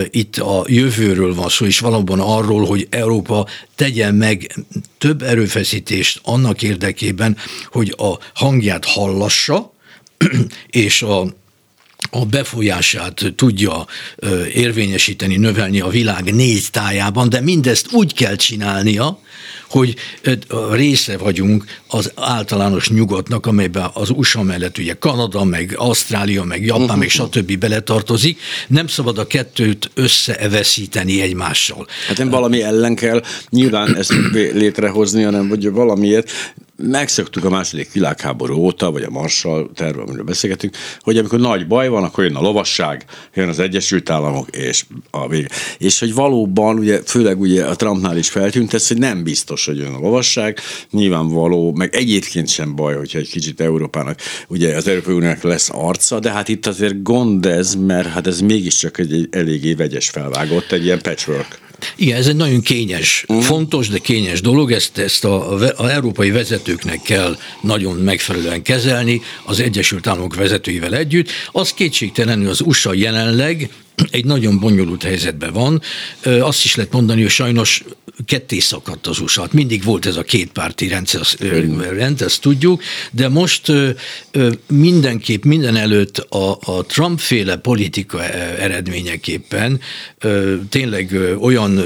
[0.10, 4.56] itt a jövőről van szó, és valóban arról, hogy Európa tegyen meg
[4.98, 9.74] több erőfeszítést annak érdekében, hogy a hangját hallassa,
[10.70, 11.40] és a
[12.10, 13.86] a befolyását tudja
[14.54, 19.20] érvényesíteni, növelni a világ négy tájában, de mindezt úgy kell csinálnia,
[19.70, 19.96] hogy
[20.72, 26.82] része vagyunk az általános nyugatnak, amelyben az USA mellett ugye Kanada, meg Ausztrália, meg Japán,
[26.82, 26.98] uh-huh.
[26.98, 27.58] meg stb.
[27.58, 28.40] beletartozik.
[28.68, 31.88] Nem szabad a kettőt összeeveszíteni egymással.
[32.08, 34.14] Hát nem valami ellen kell nyilván ezt
[34.62, 36.32] létrehozni, hanem hogy valamiért
[36.82, 41.88] megszoktuk a második világháború óta, vagy a Marshall tervről, amiről beszélgetünk, hogy amikor nagy baj
[41.88, 45.48] van, akkor jön a lovasság, jön az Egyesült Államok, és a vége.
[45.78, 49.78] És hogy valóban, ugye, főleg ugye a Trumpnál is feltűnt ez, hogy nem biztos, hogy
[49.78, 50.60] jön a lovasság,
[50.92, 56.20] nyilvánvaló, meg egyébként sem baj, hogyha egy kicsit Európának, ugye az Európai Uniónak lesz arca,
[56.20, 60.72] de hát itt azért gond ez, mert hát ez mégiscsak egy, egy eléggé vegyes felvágott,
[60.72, 61.70] egy ilyen patchwork.
[61.96, 63.46] Igen, ez egy nagyon kényes, uh-huh.
[63.46, 69.22] fontos, de kényes dolog, ezt, ezt a, a, a európai vezetőknek kell nagyon megfelelően kezelni,
[69.44, 71.30] az Egyesült Államok vezetőivel együtt.
[71.52, 73.70] Az kétségtelenül az USA jelenleg
[74.10, 75.82] egy nagyon bonyolult helyzetben van.
[76.24, 77.84] Azt is lehet mondani, hogy sajnos
[78.26, 79.42] ketté szakadt az USA.
[79.42, 81.22] Hát mindig volt ez a kétpárti rendszer,
[81.94, 83.72] rend, ezt tudjuk, de most
[84.68, 88.24] mindenképp minden előtt a, a Trump-féle politika
[88.58, 89.80] eredményeképpen
[90.70, 91.82] tényleg olyan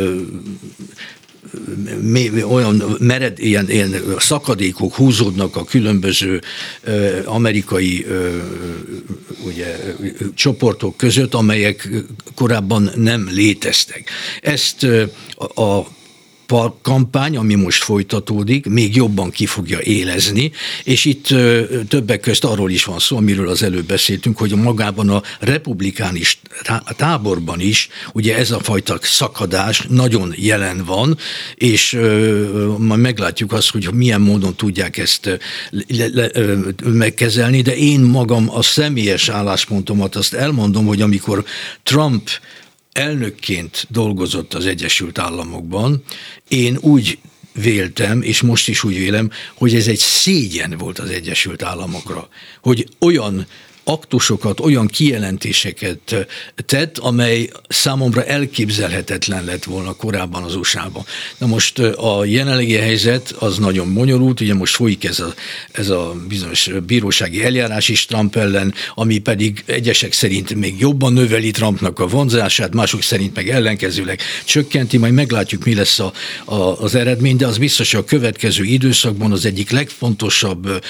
[2.50, 6.42] olyan mered, ilyen, ilyen szakadékok húzódnak a különböző
[7.26, 8.06] amerikai
[9.46, 9.78] ugye,
[10.34, 11.90] csoportok között, amelyek
[12.36, 14.10] korábban nem léteztek.
[14.42, 14.84] Ezt
[15.56, 15.82] a
[16.82, 20.52] kampány, ami most folytatódik, még jobban ki fogja élezni,
[20.84, 21.28] és itt
[21.88, 26.40] többek közt arról is van szó, amiről az előbb beszéltünk, hogy magában a republikánus
[26.98, 31.18] táborban is ugye ez a fajta szakadás nagyon jelen van,
[31.56, 32.00] és
[32.78, 35.40] majd meglátjuk azt, hogy milyen módon tudják ezt
[35.88, 36.30] le, le,
[36.84, 41.44] megkezelni, de én magam a személyes álláspontomat azt elmondom, hogy amikor
[41.84, 42.30] Trump
[42.96, 46.04] elnökként dolgozott az Egyesült Államokban,
[46.48, 47.18] én úgy
[47.54, 52.30] véltem, és most is úgy vélem, hogy ez egy szégyen volt az Egyesült Államokra,
[52.62, 53.48] hogy olyan
[53.86, 56.28] aktusokat, olyan kijelentéseket
[56.66, 61.06] tett, amely számomra elképzelhetetlen lett volna korábban az USA-ban.
[61.38, 65.34] Na most a jelenlegi helyzet az nagyon bonyolult, ugye most folyik ez a,
[65.72, 71.52] ez a bizonyos bírósági eljárás is Trump ellen, ami pedig egyesek szerint még jobban növeli
[71.52, 76.14] Trumpnak a vonzását, mások szerint meg ellenkezőleg csökkenti, majd meglátjuk, mi lesz a,
[76.46, 80.84] a, az eredmény, de az biztos, hogy a következő időszakban az egyik legfontosabb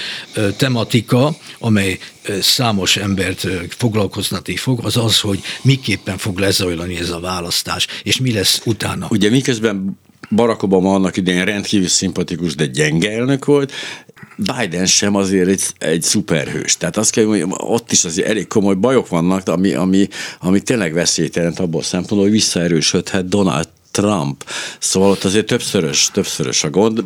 [0.57, 1.99] tematika, amely
[2.41, 8.33] számos embert foglalkoztatni fog, az az, hogy miképpen fog lezajlani ez a választás, és mi
[8.33, 9.07] lesz utána.
[9.09, 13.71] Ugye miközben Barack Obama annak idején rendkívül szimpatikus, de gyenge elnök volt,
[14.37, 16.77] Biden sem azért egy, egy szuperhős.
[16.77, 20.07] Tehát azt kell, hogy ott is azért elég komoly bajok vannak, ami, ami,
[20.39, 24.43] ami tényleg veszélyt jelent abból szempontból, hogy visszaerősödhet Donald Trump.
[24.79, 27.03] Szóval ott azért többszörös, többszörös a gond,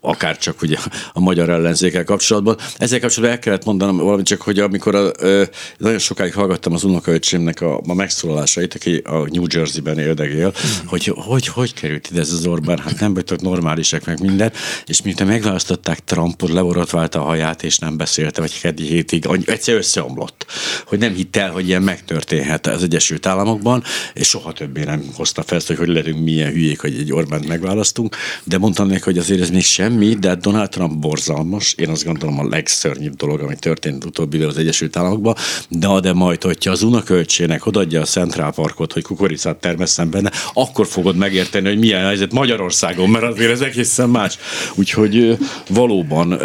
[0.00, 0.76] akár csak ugye
[1.12, 2.56] a magyar ellenzékkel kapcsolatban.
[2.76, 5.42] Ezzel kapcsolatban el kellett mondanom valamit csak, hogy amikor a, ö,
[5.78, 10.86] nagyon sokáig hallgattam az unokaöcsémnek a, a megszólalásait, aki a New Jersey-ben éldegél, mm.
[10.86, 14.52] hogy, hogy hogy került ide ez az Orbán, hát nem vagytok normálisak meg minden,
[14.86, 20.46] és miután megválasztották Trumpot, leborotválta a haját, és nem beszélte, vagy keddi hétig, egyszer összeomlott,
[20.86, 23.82] hogy nem hitt el, hogy ilyen megtörténhet az Egyesült Államokban,
[24.14, 28.16] és soha többé nem hozta fel, hogy hogy lehetünk milyen hülyék, hogy egy Orbánt megválasztunk,
[28.44, 32.38] de mondtam neki, hogy azért ez még semmi, de Donald Trump borzalmas, én azt gondolom
[32.38, 35.34] a legszörnyűbb dolog, ami történt utóbbi az Egyesült Államokban,
[35.68, 40.86] de de majd, hogyha az unakölcsének odaadja a Central Parkot, hogy kukoricát termesszen benne, akkor
[40.86, 44.38] fogod megérteni, hogy milyen helyzet Magyarországon, mert azért ez egészen más.
[44.74, 46.40] Úgyhogy valóban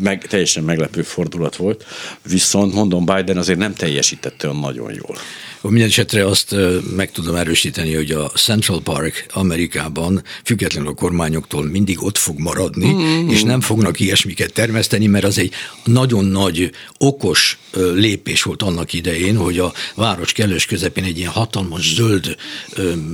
[0.00, 1.84] meg, teljesen meglepő fordulat volt,
[2.28, 5.16] viszont mondom, Biden azért nem teljesítette olyan nagyon jól.
[5.62, 6.54] Minden esetre azt
[6.96, 12.92] meg tudom erősíteni, hogy a Central Park Amerikában függetlenül a kormányoktól mindig ott fog maradni,
[12.92, 13.28] mm-hmm.
[13.28, 15.52] és nem fognak ilyesmiket termeszteni, mert az egy
[15.84, 17.58] nagyon nagy, okos
[17.94, 22.36] lépés volt annak idején, hogy a város kellős közepén egy ilyen hatalmas zöld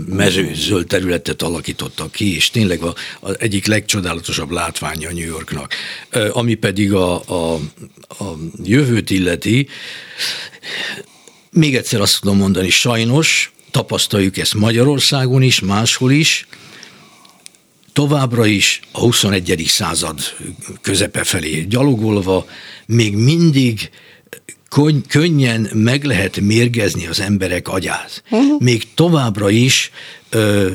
[0.06, 5.74] mező, zöld területet alakítottak ki, és tényleg a, a egyik legcsodálatosabb látványa New Yorknak.
[6.32, 7.54] Ami pedig a, a,
[8.08, 9.68] a jövőt illeti,
[11.54, 16.46] még egyszer azt tudom mondani, sajnos tapasztaljuk ezt Magyarországon is, máshol is,
[17.92, 19.64] továbbra is a 21.
[19.66, 20.20] század
[20.80, 22.46] közepe felé gyalogolva
[22.86, 23.90] még mindig
[25.08, 28.22] könnyen meg lehet mérgezni az emberek agyát.
[28.30, 28.60] Uh-huh.
[28.60, 29.90] Még továbbra is
[30.30, 30.70] ö,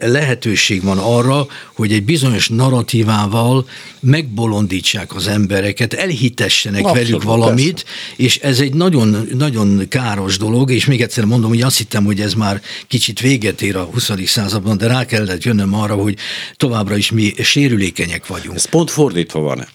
[0.00, 3.66] lehetőség van arra, hogy egy bizonyos narratívával
[4.00, 7.88] megbolondítsák az embereket, elhitessenek Abszolút, velük valamit, persze.
[8.16, 12.20] és ez egy nagyon, nagyon káros dolog, és még egyszer mondom, hogy azt hittem, hogy
[12.20, 14.10] ez már kicsit véget ér a 20.
[14.24, 16.16] században, de rá kellett jönnöm arra, hogy
[16.56, 18.56] továbbra is mi sérülékenyek vagyunk.
[18.56, 19.66] Ez pont fordítva van.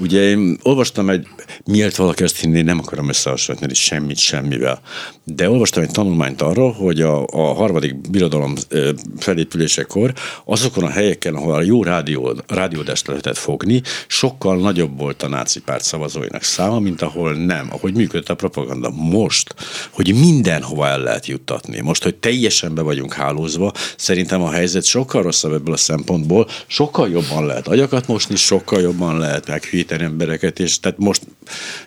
[0.00, 1.26] Ugye én olvastam egy,
[1.64, 4.80] miért valaki ezt hinni, nem akarom összehasonlítani semmit semmivel,
[5.24, 8.54] de olvastam egy tanulmányt arról, hogy a, a harmadik birodalom
[9.18, 10.12] felépülésekor
[10.44, 15.60] azokon a helyeken, ahol a jó rádió, rádiódást lehetett fogni, sokkal nagyobb volt a náci
[15.60, 18.90] párt szavazóinak száma, mint ahol nem, ahogy működött a propaganda.
[18.90, 19.54] Most,
[19.90, 25.22] hogy mindenhova el lehet juttatni, most, hogy teljesen be vagyunk hálózva, szerintem a helyzet sokkal
[25.22, 30.80] rosszabb ebből a szempontból, sokkal jobban lehet agyakat mosni, sokkal jobban lehet meghűíteni embereket, és
[30.80, 31.22] tehát most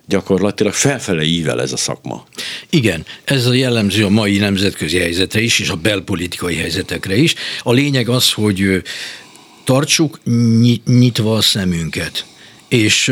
[0.06, 2.26] gyakorlatilag felfele ível ez a szakma.
[2.70, 6.56] Igen, ez a jellemző a mai nemzetközi helyzetre is, és a belpolitikai
[6.94, 7.36] helyzetekre is.
[7.64, 8.82] A lényeg az, hogy
[9.64, 10.20] tartsuk
[10.86, 12.26] nyitva a szemünket,
[12.68, 13.12] és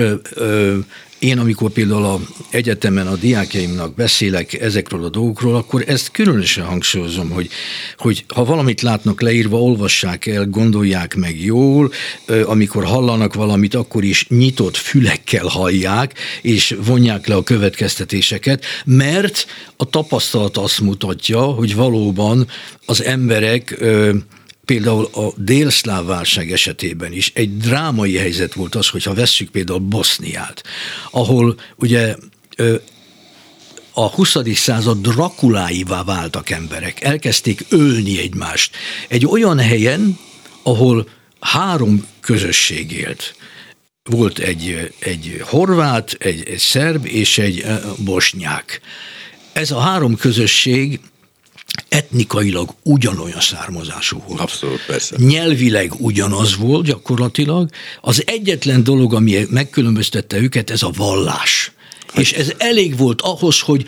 [1.21, 7.29] én amikor például a egyetemen a diákjaimnak beszélek ezekről a dolgokról, akkor ezt különösen hangsúlyozom,
[7.29, 7.49] hogy,
[7.97, 11.91] hogy ha valamit látnak leírva, olvassák el, gondolják meg jól,
[12.45, 19.45] amikor hallanak valamit, akkor is nyitott fülekkel hallják, és vonják le a következtetéseket, mert
[19.77, 22.47] a tapasztalat azt mutatja, hogy valóban
[22.85, 23.83] az emberek
[24.65, 30.63] például a délszláv válság esetében is egy drámai helyzet volt az, hogyha vesszük például Boszniát,
[31.11, 32.15] ahol ugye
[33.93, 34.35] a 20.
[34.53, 38.75] század drakuláivá váltak emberek, elkezdték ölni egymást.
[39.07, 40.19] Egy olyan helyen,
[40.63, 41.09] ahol
[41.39, 43.35] három közösség élt.
[44.03, 47.65] Volt egy, egy horvát, egy, egy szerb és egy
[47.97, 48.81] bosnyák.
[49.53, 50.99] Ez a három közösség
[51.89, 54.39] etnikailag ugyanolyan származású volt.
[54.39, 55.15] Abszolút, persze.
[55.19, 57.69] Nyelvileg ugyanaz volt gyakorlatilag.
[58.01, 61.71] Az egyetlen dolog, ami megkülönböztette őket, ez a vallás.
[62.07, 62.17] Hát.
[62.17, 63.85] És ez elég volt ahhoz, hogy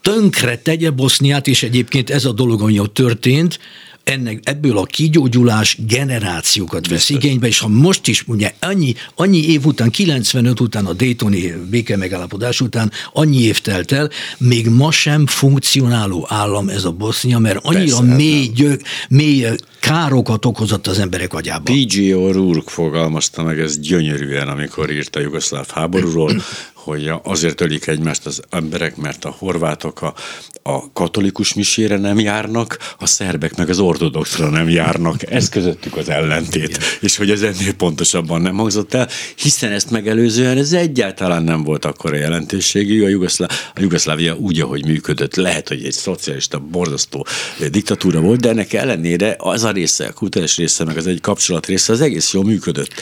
[0.00, 3.58] tönkre tegye Boszniát, és egyébként ez a dolog, ami ott történt,
[4.04, 7.16] ennek, ebből a kigyógyulás generációkat vesz Biztos.
[7.16, 11.96] igénybe, és ha most is ugye annyi, annyi év után, 95 után, a Daytoni béke
[11.96, 17.58] megállapodás után, annyi év telt el, még ma sem funkcionáló állam ez a Bosznia, mert
[17.62, 19.46] annyira Persze, mély, gyök, mély
[19.80, 21.64] károkat okozott az emberek agyában.
[21.64, 21.94] P.G.
[21.94, 26.42] O'Rourke fogalmazta meg ezt gyönyörűen, amikor írta a jugoszláv háborúról,
[26.84, 30.14] hogy azért ölik egymást az emberek, mert a horvátok a,
[30.62, 35.30] a katolikus misére nem járnak, a szerbek meg az ortodoxra nem járnak.
[35.30, 36.68] Ez közöttük az ellentét.
[36.68, 36.80] Igen.
[37.00, 41.84] És hogy ez ennél pontosabban nem hangzott el, hiszen ezt megelőzően ez egyáltalán nem volt
[41.84, 43.04] akkora jelentőségű.
[43.04, 47.26] A, Jugoszlá, a Jugoszlávia úgy, ahogy működött, lehet, hogy egy szocialista, borzasztó
[47.70, 51.66] diktatúra volt, de ennek ellenére az a része, a kultúrás része, meg az egy kapcsolat
[51.66, 52.92] része, az egész jól működött.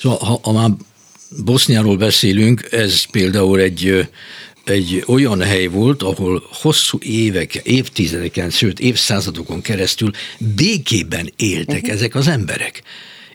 [0.00, 0.70] Szóval, ha, ha már
[1.44, 4.08] Boszniáról beszélünk, ez például egy
[4.64, 11.92] egy olyan hely volt, ahol hosszú évek, évtizedeken, sőt évszázadokon keresztül békében éltek uh-huh.
[11.92, 12.82] ezek az emberek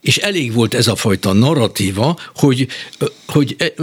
[0.07, 2.67] és elég volt ez a fajta narratíva, hogy,
[3.25, 3.73] hogy e,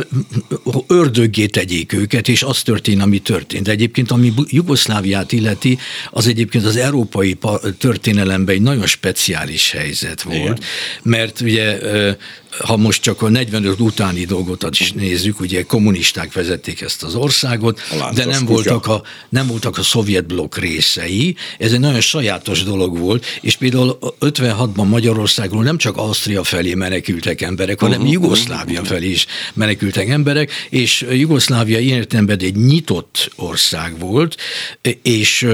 [0.87, 3.65] ördöggé tegyék őket, és az történt, ami történt.
[3.65, 5.79] De egyébként, ami Jugoszláviát illeti,
[6.11, 7.39] az egyébként az európai
[7.79, 10.59] történelemben egy nagyon speciális helyzet volt, Igen.
[11.03, 11.79] mert ugye
[12.59, 17.81] ha most csak a 45 utáni dolgot is nézzük, ugye kommunisták vezették ezt az országot,
[18.15, 21.37] de nem voltak, a, nem voltak a szovjet blokk részei.
[21.59, 27.41] Ez egy nagyon sajátos dolog volt, és például 56-ban Magyarországról nem csak Ausztria felé menekültek
[27.41, 28.13] emberek, hanem uh-huh.
[28.13, 34.37] Jugoszlávia felé is menekültek emberek, és Jugoszlávia ilyen értelemben egy nyitott ország volt,
[35.03, 35.47] és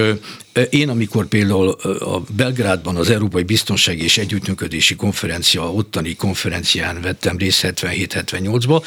[0.71, 1.69] én, amikor például
[2.01, 8.83] a Belgrádban az Európai Biztonsági és Együttműködési Konferencia, ottani konferencián vettem részt 77-78-ba,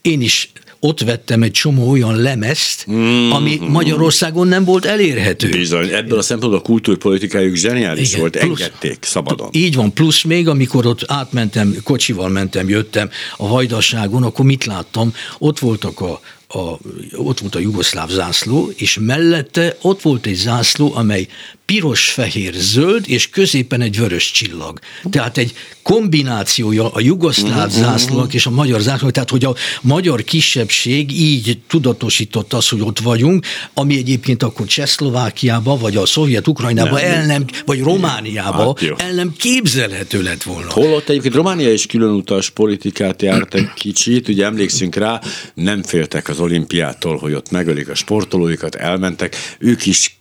[0.00, 0.50] én is
[0.80, 5.48] ott vettem egy csomó olyan lemezt, mm, ami Magyarországon nem volt elérhető.
[5.48, 9.48] Bizony, ebből a szempontból a kultúrpolitikájuk zseniális Igen, volt, plusz, engedték szabadon.
[9.52, 15.14] Így van, plusz még, amikor ott átmentem, kocsival mentem, jöttem a Vajdaságon, akkor mit láttam?
[15.38, 16.20] Ott voltak a
[16.56, 16.78] a,
[17.16, 21.26] ott volt a jugoszláv zászló, és mellette ott volt egy zászló, amely
[21.66, 24.78] piros, fehér, zöld, és középen egy vörös csillag.
[25.10, 30.24] Tehát egy kombinációja a jugoszláv mhm, zászlók és a magyar zászlók, tehát hogy a magyar
[30.24, 37.00] kisebbség így tudatosított azt, hogy ott vagyunk, ami egyébként akkor Csehszlovákiába, vagy a szovjet Ukrajnába,
[37.00, 40.70] nem, el nem, vagy Romániába hát el nem képzelhető lett volna.
[40.70, 45.20] Holott egyébként Románia is különutas politikát járt egy kicsit, ugye emlékszünk rá,
[45.54, 50.15] nem féltek az olimpiától, hogy ott megölik a sportolóikat, elmentek, ők is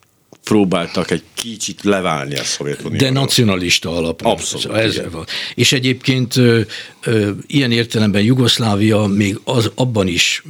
[0.46, 2.98] próbáltak egy kicsit leválni a Szovjetunióról.
[2.98, 4.32] De nacionalista alapon.
[4.32, 4.78] Abszolút.
[4.78, 5.26] Ez van.
[5.56, 6.62] És egyébként ö,
[7.04, 10.44] ö, ilyen értelemben Jugoszlávia még az, abban is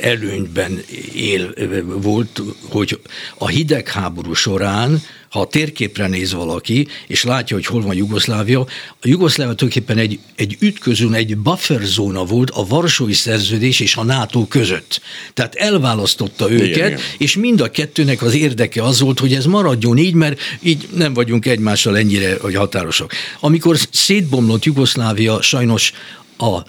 [0.00, 1.54] előnyben él
[1.84, 3.00] volt, hogy
[3.38, 5.02] a hidegháború során
[5.32, 10.18] ha a térképre néz valaki, és látja, hogy hol van Jugoszlávia, a Jugoszlávia tulajdonképpen egy,
[10.36, 15.00] egy ütközőn, egy bufferzóna volt a Varsói Szerződés és a NATO között.
[15.34, 19.98] Tehát elválasztotta őket, igen, és mind a kettőnek az érdeke az volt, hogy ez maradjon
[19.98, 23.12] így, mert így nem vagyunk egymással ennyire hogy határosak.
[23.40, 25.92] Amikor szétbomlott Jugoszlávia, sajnos
[26.38, 26.60] a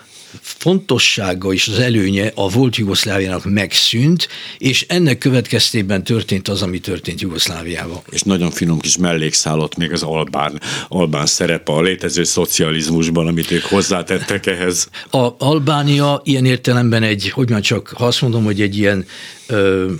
[0.63, 7.21] fontossága és az előnye a volt Jugoszláviának megszűnt, és ennek következtében történt az, ami történt
[7.21, 8.01] Jugoszláviában.
[8.09, 13.63] És nagyon finom kis mellékszállott még az albán, albán szerepe a létező szocializmusban, amit ők
[13.63, 14.89] hozzátettek ehhez.
[15.11, 19.05] A Albánia ilyen értelemben egy, hogy már csak, ha azt mondom, hogy egy ilyen
[19.47, 19.91] ö,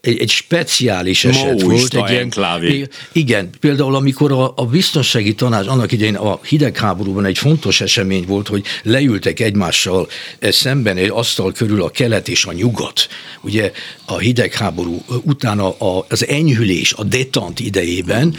[0.00, 1.94] egy, egy speciális eset volt.
[1.94, 7.80] Egy ilyen, igen, például amikor a, a biztonsági tanács annak idején a hidegháborúban egy fontos
[7.80, 10.08] esemény volt, hogy leültek egymással
[10.40, 13.08] szemben egy asztal körül a kelet és a nyugat.
[13.40, 13.72] Ugye
[14.04, 15.76] a hidegháború utána
[16.08, 18.36] az enyhülés, a detant idejében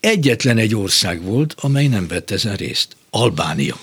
[0.00, 2.96] egyetlen egy ország volt, amely nem vett ezen részt.
[3.10, 3.76] Albánia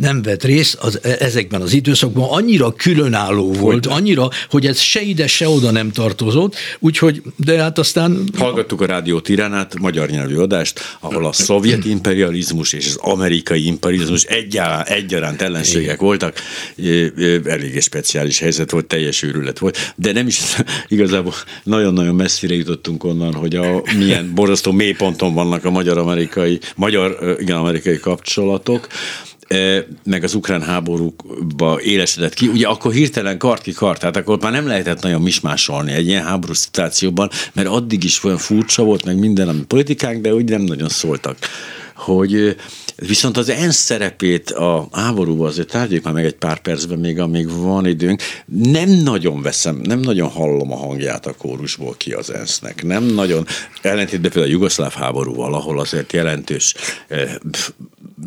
[0.00, 5.00] nem vett részt az, e, ezekben az időszakban, annyira különálló volt, annyira, hogy ez se
[5.00, 8.28] ide, se oda nem tartozott, úgyhogy, de hát aztán...
[8.38, 14.24] Hallgattuk a Rádió Tiránát, magyar nyelvű adást, ahol a szovjet imperializmus és az amerikai imperializmus
[14.24, 15.96] egyaránt, egyaránt ellenségek Igen.
[15.98, 16.36] voltak,
[17.44, 20.40] eléggé speciális helyzet volt, teljes őrület volt, de nem is
[20.88, 27.56] igazából nagyon-nagyon messzire jutottunk onnan, hogy a milyen borzasztó mélyponton vannak a magyar-amerikai, magyar, igen,
[27.56, 28.88] amerikai kapcsolatok,
[30.04, 34.52] meg az ukrán háborúba élesedett ki, ugye akkor hirtelen kart ki kart, tehát akkor már
[34.52, 39.18] nem lehetett nagyon mismásolni egy ilyen háborús szituációban, mert addig is olyan furcsa volt, meg
[39.18, 41.36] minden, ami politikánk, de úgy nem nagyon szóltak
[42.00, 42.56] hogy
[43.06, 47.50] viszont az ENSZ szerepét a háborúban azért tárgyaljuk már meg egy pár percben még, amíg
[47.50, 48.22] van időnk.
[48.46, 52.82] Nem nagyon veszem, nem nagyon hallom a hangját a kórusból ki az ENSZ-nek.
[52.82, 53.46] Nem nagyon,
[53.82, 56.74] ellentétben például a jugoszláv háborúval, ahol azért jelentős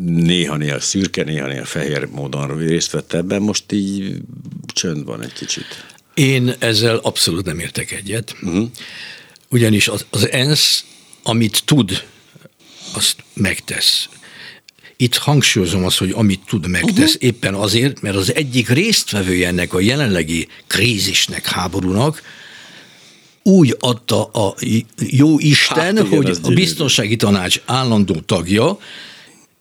[0.00, 4.16] néha-néha szürke, néha-néha fehér módon részt vett ebben, most így
[4.66, 5.84] csönd van egy kicsit.
[6.14, 8.68] Én ezzel abszolút nem értek egyet, uh-huh.
[9.50, 10.84] ugyanis az, az ENSZ,
[11.22, 12.04] amit tud,
[12.94, 14.08] azt megtesz.
[14.96, 17.28] Itt hangsúlyozom azt, hogy amit tud, megtesz, uh-huh.
[17.28, 22.22] éppen azért, mert az egyik résztvevője ennek a jelenlegi krízisnek, háborúnak,
[23.42, 24.54] úgy adta a
[24.96, 28.78] jó Isten, hát, igen, hogy a biztonsági tanács állandó tagja,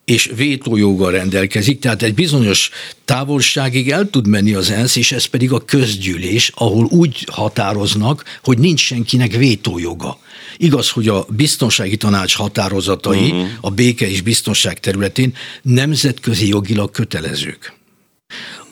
[0.05, 2.69] és vétójoggal rendelkezik, tehát egy bizonyos
[3.05, 8.57] távolságig el tud menni az ENSZ, és ez pedig a közgyűlés, ahol úgy határoznak, hogy
[8.57, 10.17] nincs senkinek vétójoga.
[10.57, 13.47] Igaz, hogy a biztonsági tanács határozatai uh-huh.
[13.61, 17.73] a béke és biztonság területén nemzetközi jogilag kötelezők.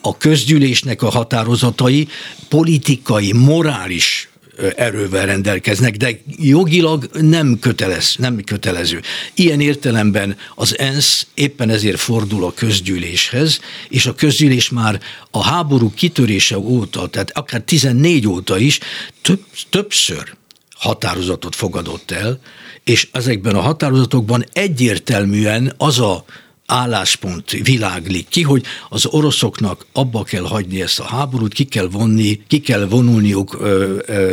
[0.00, 2.08] A közgyűlésnek a határozatai
[2.48, 4.32] politikai, morális
[4.76, 9.00] erővel rendelkeznek, de jogilag nem, kötelez, nem kötelező.
[9.34, 15.92] Ilyen értelemben az ENSZ éppen ezért fordul a közgyűléshez, és a közgyűlés már a háború
[15.94, 18.78] kitörése óta, tehát akár 14 óta is
[19.22, 20.34] több, többször
[20.82, 22.38] határozatot fogadott el,
[22.84, 26.24] és ezekben a határozatokban egyértelműen az a
[26.66, 32.40] álláspont világlik ki, hogy az oroszoknak abba kell hagyni ezt a háborút, ki kell vonni,
[32.48, 33.62] ki kell vonulniuk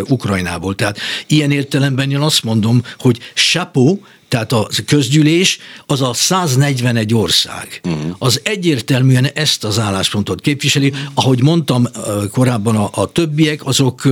[0.08, 0.76] Ukrajnából.
[0.76, 0.97] Tehát
[1.28, 7.82] ilyen értelemben én azt mondom, hogy sapó, tehát a közgyűlés az a 141 ország.
[7.84, 8.15] Uh-huh.
[8.17, 10.93] Az egyértelműen ezt az álláspontot képviseli.
[11.13, 11.88] Ahogy mondtam
[12.32, 14.07] korábban, a, a többiek azok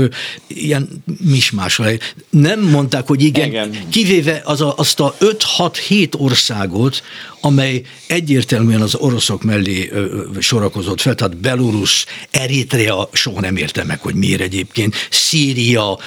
[0.47, 1.85] ilyen mismásra.
[2.29, 3.71] Nem mondták, hogy igen, igen.
[3.89, 7.01] kivéve az a, azt a 5-6-7 országot,
[7.41, 9.91] amely egyértelműen az oroszok mellé
[10.39, 15.99] sorakozott fel, tehát Belarus, Eritrea, soha nem értem meg, hogy miért egyébként, Szíria,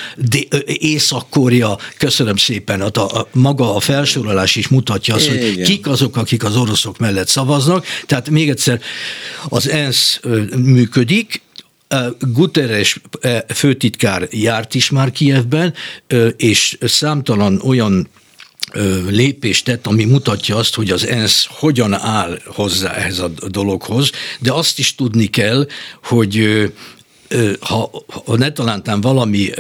[0.67, 5.55] Észak-Korea, köszönöm szépen, hát a, a, maga a felsorolás is mutatja azt, Igen.
[5.55, 8.81] hogy kik azok, akik az oroszok mellett szavaznak, tehát még egyszer
[9.49, 10.21] az ENSZ
[10.57, 11.43] működik,
[12.19, 13.01] Guterres
[13.55, 15.75] főtitkár járt is már Kievben,
[16.37, 18.09] és számtalan olyan
[19.09, 24.53] lépést tett, ami mutatja azt, hogy az ENSZ hogyan áll hozzá ehhez a dologhoz, de
[24.53, 25.67] azt is tudni kell,
[26.03, 26.65] hogy
[27.61, 27.91] ha,
[28.25, 29.51] ha netalántán valami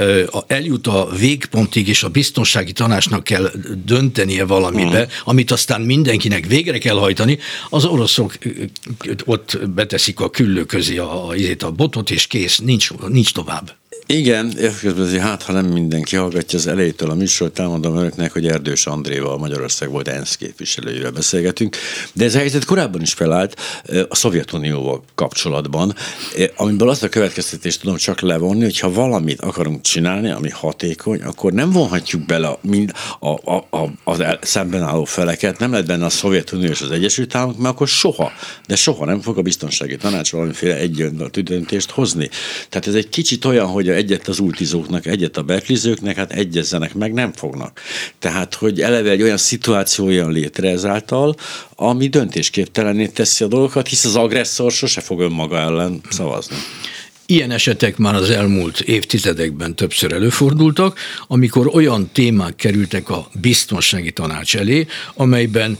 [0.47, 3.51] eljut a végpontig, és a biztonsági tanácsnak kell
[3.85, 5.13] döntenie valamibe, uh-huh.
[5.25, 7.39] amit aztán mindenkinek végre kell hajtani,
[7.71, 8.39] az oroszok
[9.25, 13.80] ott beteszik a küllő közé a, a, a botot, és kész, nincs, nincs tovább.
[14.11, 14.53] Igen,
[14.99, 19.39] azért hát, ha nem mindenki hallgatja az elejétől a műsort, elmondom önöknek, hogy Erdős Andréval
[19.39, 21.77] Magyarország volt ENSZ képviselőjével beszélgetünk,
[22.13, 23.57] de ez a helyzet korábban is felállt
[24.09, 25.95] a Szovjetunióval kapcsolatban,
[26.57, 31.53] amiből azt a következtetést tudom csak levonni, hogy ha valamit akarunk csinálni, ami hatékony, akkor
[31.53, 36.11] nem vonhatjuk bele mind a, a, a, az szemben álló feleket, nem lehet benne a
[36.11, 38.33] Szovjetunió és az Egyesült Államok, mert akkor soha,
[38.67, 42.29] de soha nem fog a biztonsági tanács valamiféle egyöntetű döntést hozni.
[42.69, 46.95] Tehát ez egy kicsit olyan, hogy a egyet az ultizóknak, egyet a betlizőknek, hát egyezzenek
[46.95, 47.81] meg, nem fognak.
[48.19, 51.35] Tehát, hogy eleve egy olyan szituáció jön létre ezáltal,
[51.77, 56.57] ami döntésképtelenné teszi a dolgokat, hisz az agresszor sose fog önmaga ellen szavazni.
[57.27, 64.57] Ilyen esetek már az elmúlt évtizedekben többször előfordultak, amikor olyan témák kerültek a biztonsági tanács
[64.57, 65.79] elé, amelyben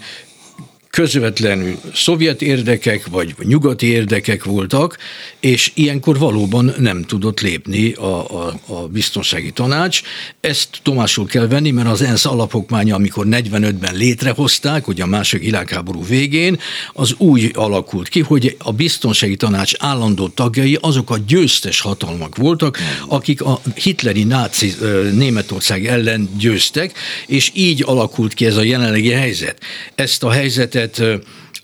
[0.91, 4.97] közvetlenül szovjet érdekek, vagy nyugati érdekek voltak,
[5.41, 10.01] és ilyenkor valóban nem tudott lépni a, a, a biztonsági tanács.
[10.41, 16.05] Ezt tomásul kell venni, mert az ENSZ alapokmánya, amikor 45-ben létrehozták, ugye a második világháború
[16.05, 16.59] végén,
[16.93, 22.79] az úgy alakult ki, hogy a biztonsági tanács állandó tagjai azok a győztes hatalmak voltak,
[23.09, 24.75] akik a hitleri náci
[25.13, 26.93] Németország ellen győztek,
[27.27, 29.61] és így alakult ki ez a jelenlegi helyzet.
[29.95, 30.80] Ezt a helyzetet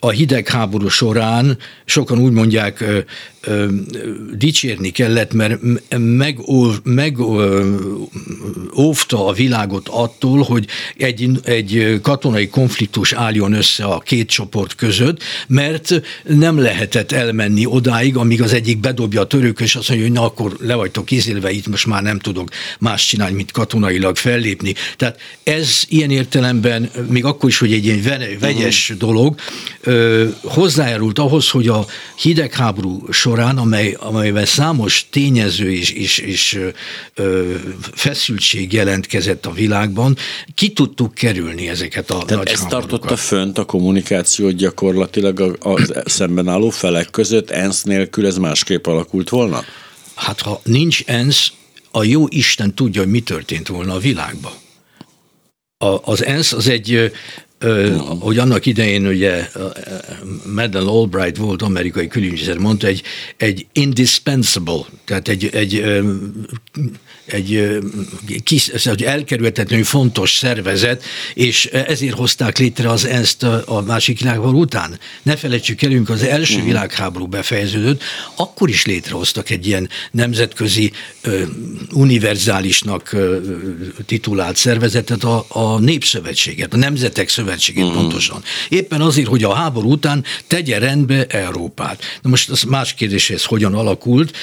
[0.01, 2.85] a hidegháború során sokan úgy mondják,
[3.47, 3.67] ö,
[4.37, 5.61] dicsérni kellett, mert
[5.99, 7.19] megóvta meg,
[9.09, 10.67] a világot attól, hogy
[10.97, 18.17] egy, egy katonai konfliktus álljon össze a két csoport között, mert nem lehetett elmenni odáig,
[18.17, 21.51] amíg az egyik bedobja a török, és azt mondja, hogy na akkor le vagytok izélve,
[21.51, 24.75] itt most már nem tudok más csinálni, mint katonailag fellépni.
[24.97, 29.35] Tehát ez ilyen értelemben, még akkor is, hogy egy ilyen vegyes dolog,
[30.43, 31.87] hozzájárult ahhoz, hogy a
[32.17, 36.61] hidegháború során során, amely, amelyben számos tényező és, és, és
[37.15, 37.55] ö,
[37.93, 40.17] feszültség jelentkezett a világban,
[40.55, 45.81] ki tudtuk kerülni ezeket a Tehát nagy ez tartotta fönt a kommunikációt gyakorlatilag a, a
[46.05, 49.65] szemben álló felek között, ENSZ nélkül ez másképp alakult volna?
[50.15, 51.53] Hát ha nincs ENSZ,
[51.91, 54.53] a jó Isten tudja, hogy mi történt volna a világban.
[55.79, 57.13] A, az ENSZ az egy
[57.59, 59.49] Ö, hogy annak idején ugye
[60.55, 63.03] Madeleine Albright volt amerikai külügyminiszter, mondta, egy,
[63.37, 65.85] egy indispensable, tehát egy, egy,
[67.27, 67.79] egy
[68.45, 71.03] kis, egy elkerülhetetlenül fontos szervezet,
[71.35, 74.99] és ezért hozták létre az ENSZ-t a másik világháború után.
[75.23, 76.69] Ne felejtsük elünk, az első uh-huh.
[76.69, 78.03] világháború befejeződött,
[78.35, 80.93] akkor is létrehoztak egy ilyen nemzetközi
[81.93, 83.17] univerzálisnak
[84.07, 88.01] titulált szervezetet, a, a Népszövetséget, a Nemzetek Szövetséget, szövetségét uh-huh.
[88.01, 88.43] pontosan.
[88.69, 92.03] Éppen azért, hogy a háború után tegye rendbe Európát.
[92.23, 94.37] Na most az más kérdés, ez hogyan alakult.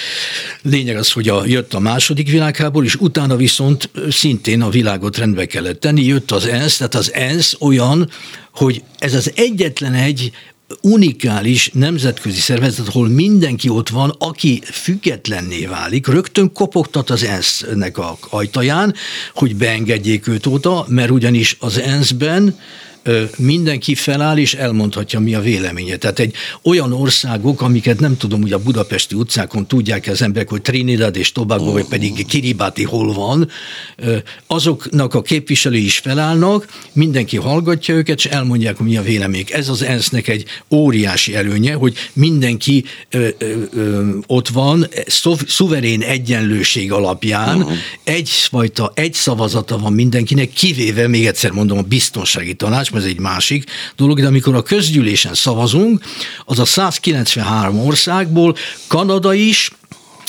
[0.61, 5.45] Lényeg az, hogy a, jött a második világháború, és utána viszont szintén a világot rendbe
[5.45, 6.03] kellett tenni.
[6.03, 8.09] Jött az ENSZ, tehát az ENSZ olyan,
[8.51, 10.31] hogy ez az egyetlen egy
[10.81, 18.17] unikális nemzetközi szervezet, ahol mindenki ott van, aki függetlenné válik, rögtön kopogtat az ENSZ-nek a
[18.29, 18.93] ajtaján,
[19.33, 22.57] hogy beengedjék őt oda, mert ugyanis az ENSZ-ben
[23.37, 25.95] mindenki feláll és elmondhatja, mi a véleménye.
[25.95, 26.33] Tehát egy
[26.63, 31.31] olyan országok, amiket nem tudom, hogy a budapesti utcákon tudják az emberek, hogy Trinidad és
[31.31, 33.49] Tobago, vagy pedig Kiribati hol van,
[34.47, 39.45] azoknak a képviselői is felállnak, mindenki hallgatja őket, és elmondják, hogy mi a vélemény.
[39.51, 44.87] Ez az ENSZ-nek egy óriási előnye, hogy mindenki ö, ö, ö, ott van,
[45.47, 47.77] szuverén egyenlőség alapján, uh-huh.
[48.03, 53.69] egyfajta, egy szavazata van mindenkinek, kivéve, még egyszer mondom, a biztonsági tanács, ez egy másik
[53.95, 56.03] dolog, de amikor a közgyűlésen szavazunk,
[56.45, 58.55] az a 193 országból
[58.87, 59.71] Kanada is,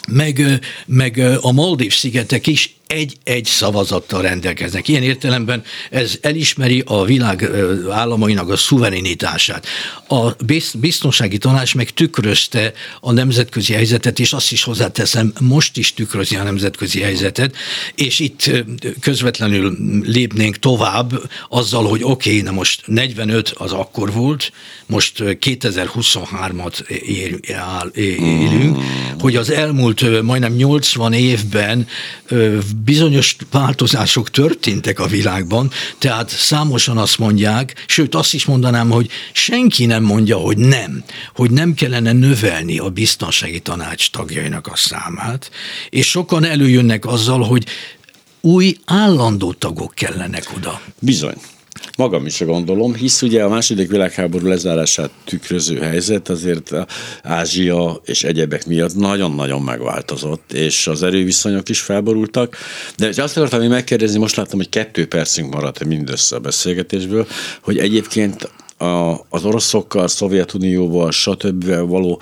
[0.09, 4.89] meg, meg a Maldív szigetek is egy-egy szavazattal rendelkeznek.
[4.89, 7.51] Ilyen értelemben ez elismeri a világ
[7.91, 9.66] államainak a szuverenitását.
[10.09, 10.30] A
[10.74, 16.43] biztonsági tanács meg tükrözte a nemzetközi helyzetet, és azt is hozzáteszem, most is tükrözi a
[16.43, 17.57] nemzetközi helyzetet,
[17.95, 18.51] és itt
[19.01, 24.53] közvetlenül lépnénk tovább azzal, hogy oké, okay, na most 45 az akkor volt,
[24.87, 26.89] most 2023-at
[27.95, 28.78] élünk,
[29.20, 31.87] hogy az elmúlt majdnem 80 évben
[32.85, 39.87] bizonyos változások történtek a világban, tehát számosan azt mondják, sőt azt is mondanám, hogy senki
[39.87, 41.05] nem mondja, hogy nem,
[41.35, 45.51] hogy nem kellene növelni a biztonsági tanács tagjainak a számát,
[45.91, 47.66] és sokan előjönnek azzal, hogy
[48.41, 50.80] új állandó tagok kellenek oda.
[50.99, 51.37] Bizony.
[51.97, 56.70] Magam is gondolom, hisz ugye a második világháború lezárását tükröző helyzet azért
[57.22, 62.57] Ázsia és egyebek miatt nagyon-nagyon megváltozott, és az erőviszonyok is felborultak.
[62.97, 67.27] De azt akartam én megkérdezni, most láttam, hogy kettő percünk maradt mindössze a beszélgetésből,
[67.61, 71.89] hogy egyébként a, az oroszokkal, Szovjetunióval, stb.
[71.89, 72.20] való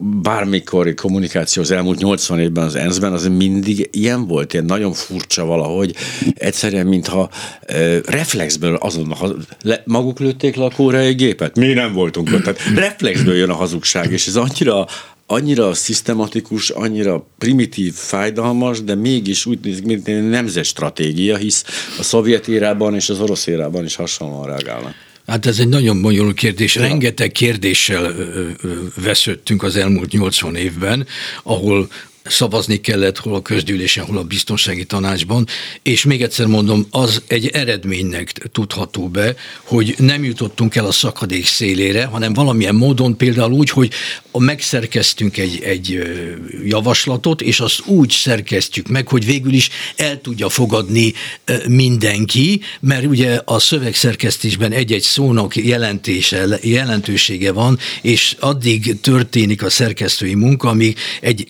[0.00, 5.44] bármikori kommunikáció az elmúlt 80 évben az ENSZ-ben, az mindig ilyen volt, ilyen nagyon furcsa
[5.44, 5.94] valahogy,
[6.34, 7.30] egyszerűen, mintha
[7.60, 9.14] e, reflexből azon,
[9.62, 13.54] le, maguk lőtték le a koreai gépet, mi nem voltunk ott, tehát reflexből jön a
[13.54, 14.86] hazugság, és ez annyira
[15.30, 21.64] annyira szisztematikus, annyira primitív, fájdalmas, de mégis úgy néz mint egy nemzet stratégia, hisz
[21.98, 24.94] a szovjet érában és az orosz érában is hasonlóan reagálnak.
[25.28, 26.74] Hát ez egy nagyon bonyolult kérdés.
[26.74, 28.14] Rengeteg kérdéssel
[28.94, 31.06] vesződtünk az elmúlt 80 évben,
[31.42, 31.88] ahol
[32.28, 35.46] szavazni kellett, hol a közgyűlésen, hol a biztonsági tanácsban,
[35.82, 41.46] és még egyszer mondom, az egy eredménynek tudható be, hogy nem jutottunk el a szakadék
[41.46, 43.92] szélére, hanem valamilyen módon például úgy, hogy
[44.32, 46.02] megszerkeztünk egy, egy
[46.64, 51.12] javaslatot, és azt úgy szerkesztjük meg, hogy végül is el tudja fogadni
[51.68, 60.34] mindenki, mert ugye a szövegszerkesztésben egy-egy szónak jelentése, jelentősége van, és addig történik a szerkesztői
[60.34, 61.48] munka, amíg egy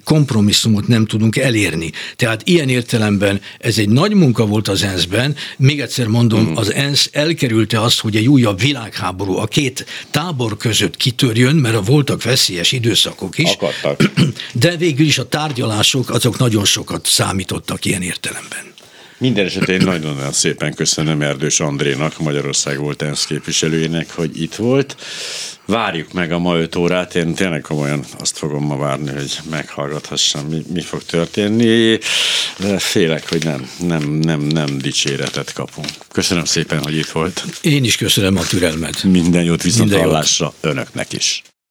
[0.68, 1.92] kompromisszumot nem tudunk elérni.
[2.16, 5.36] Tehát ilyen értelemben ez egy nagy munka volt az ENSZ-ben.
[5.56, 6.56] Még egyszer mondom, mm.
[6.56, 12.22] az ENSZ elkerülte azt, hogy egy újabb világháború a két tábor között kitörjön, mert voltak
[12.22, 13.50] veszélyes időszakok is.
[13.50, 14.12] Akadtak.
[14.52, 18.77] De végül is a tárgyalások azok nagyon sokat számítottak ilyen értelemben.
[19.18, 24.96] Minden esetben én nagyon szépen köszönöm Erdős Andrénak, Magyarország volt ENSZ képviselőjének, hogy itt volt.
[25.66, 30.46] Várjuk meg a ma 5 órát, én tényleg komolyan azt fogom ma várni, hogy meghallgathassam,
[30.46, 31.98] mi, mi fog történni.
[32.58, 35.88] De félek, hogy nem, nem, nem, nem dicséretet kapunk.
[36.12, 37.44] Köszönöm szépen, hogy itt volt.
[37.60, 39.02] Én is köszönöm a türelmet.
[39.02, 41.42] Minden jót viszont hallásra önöknek is.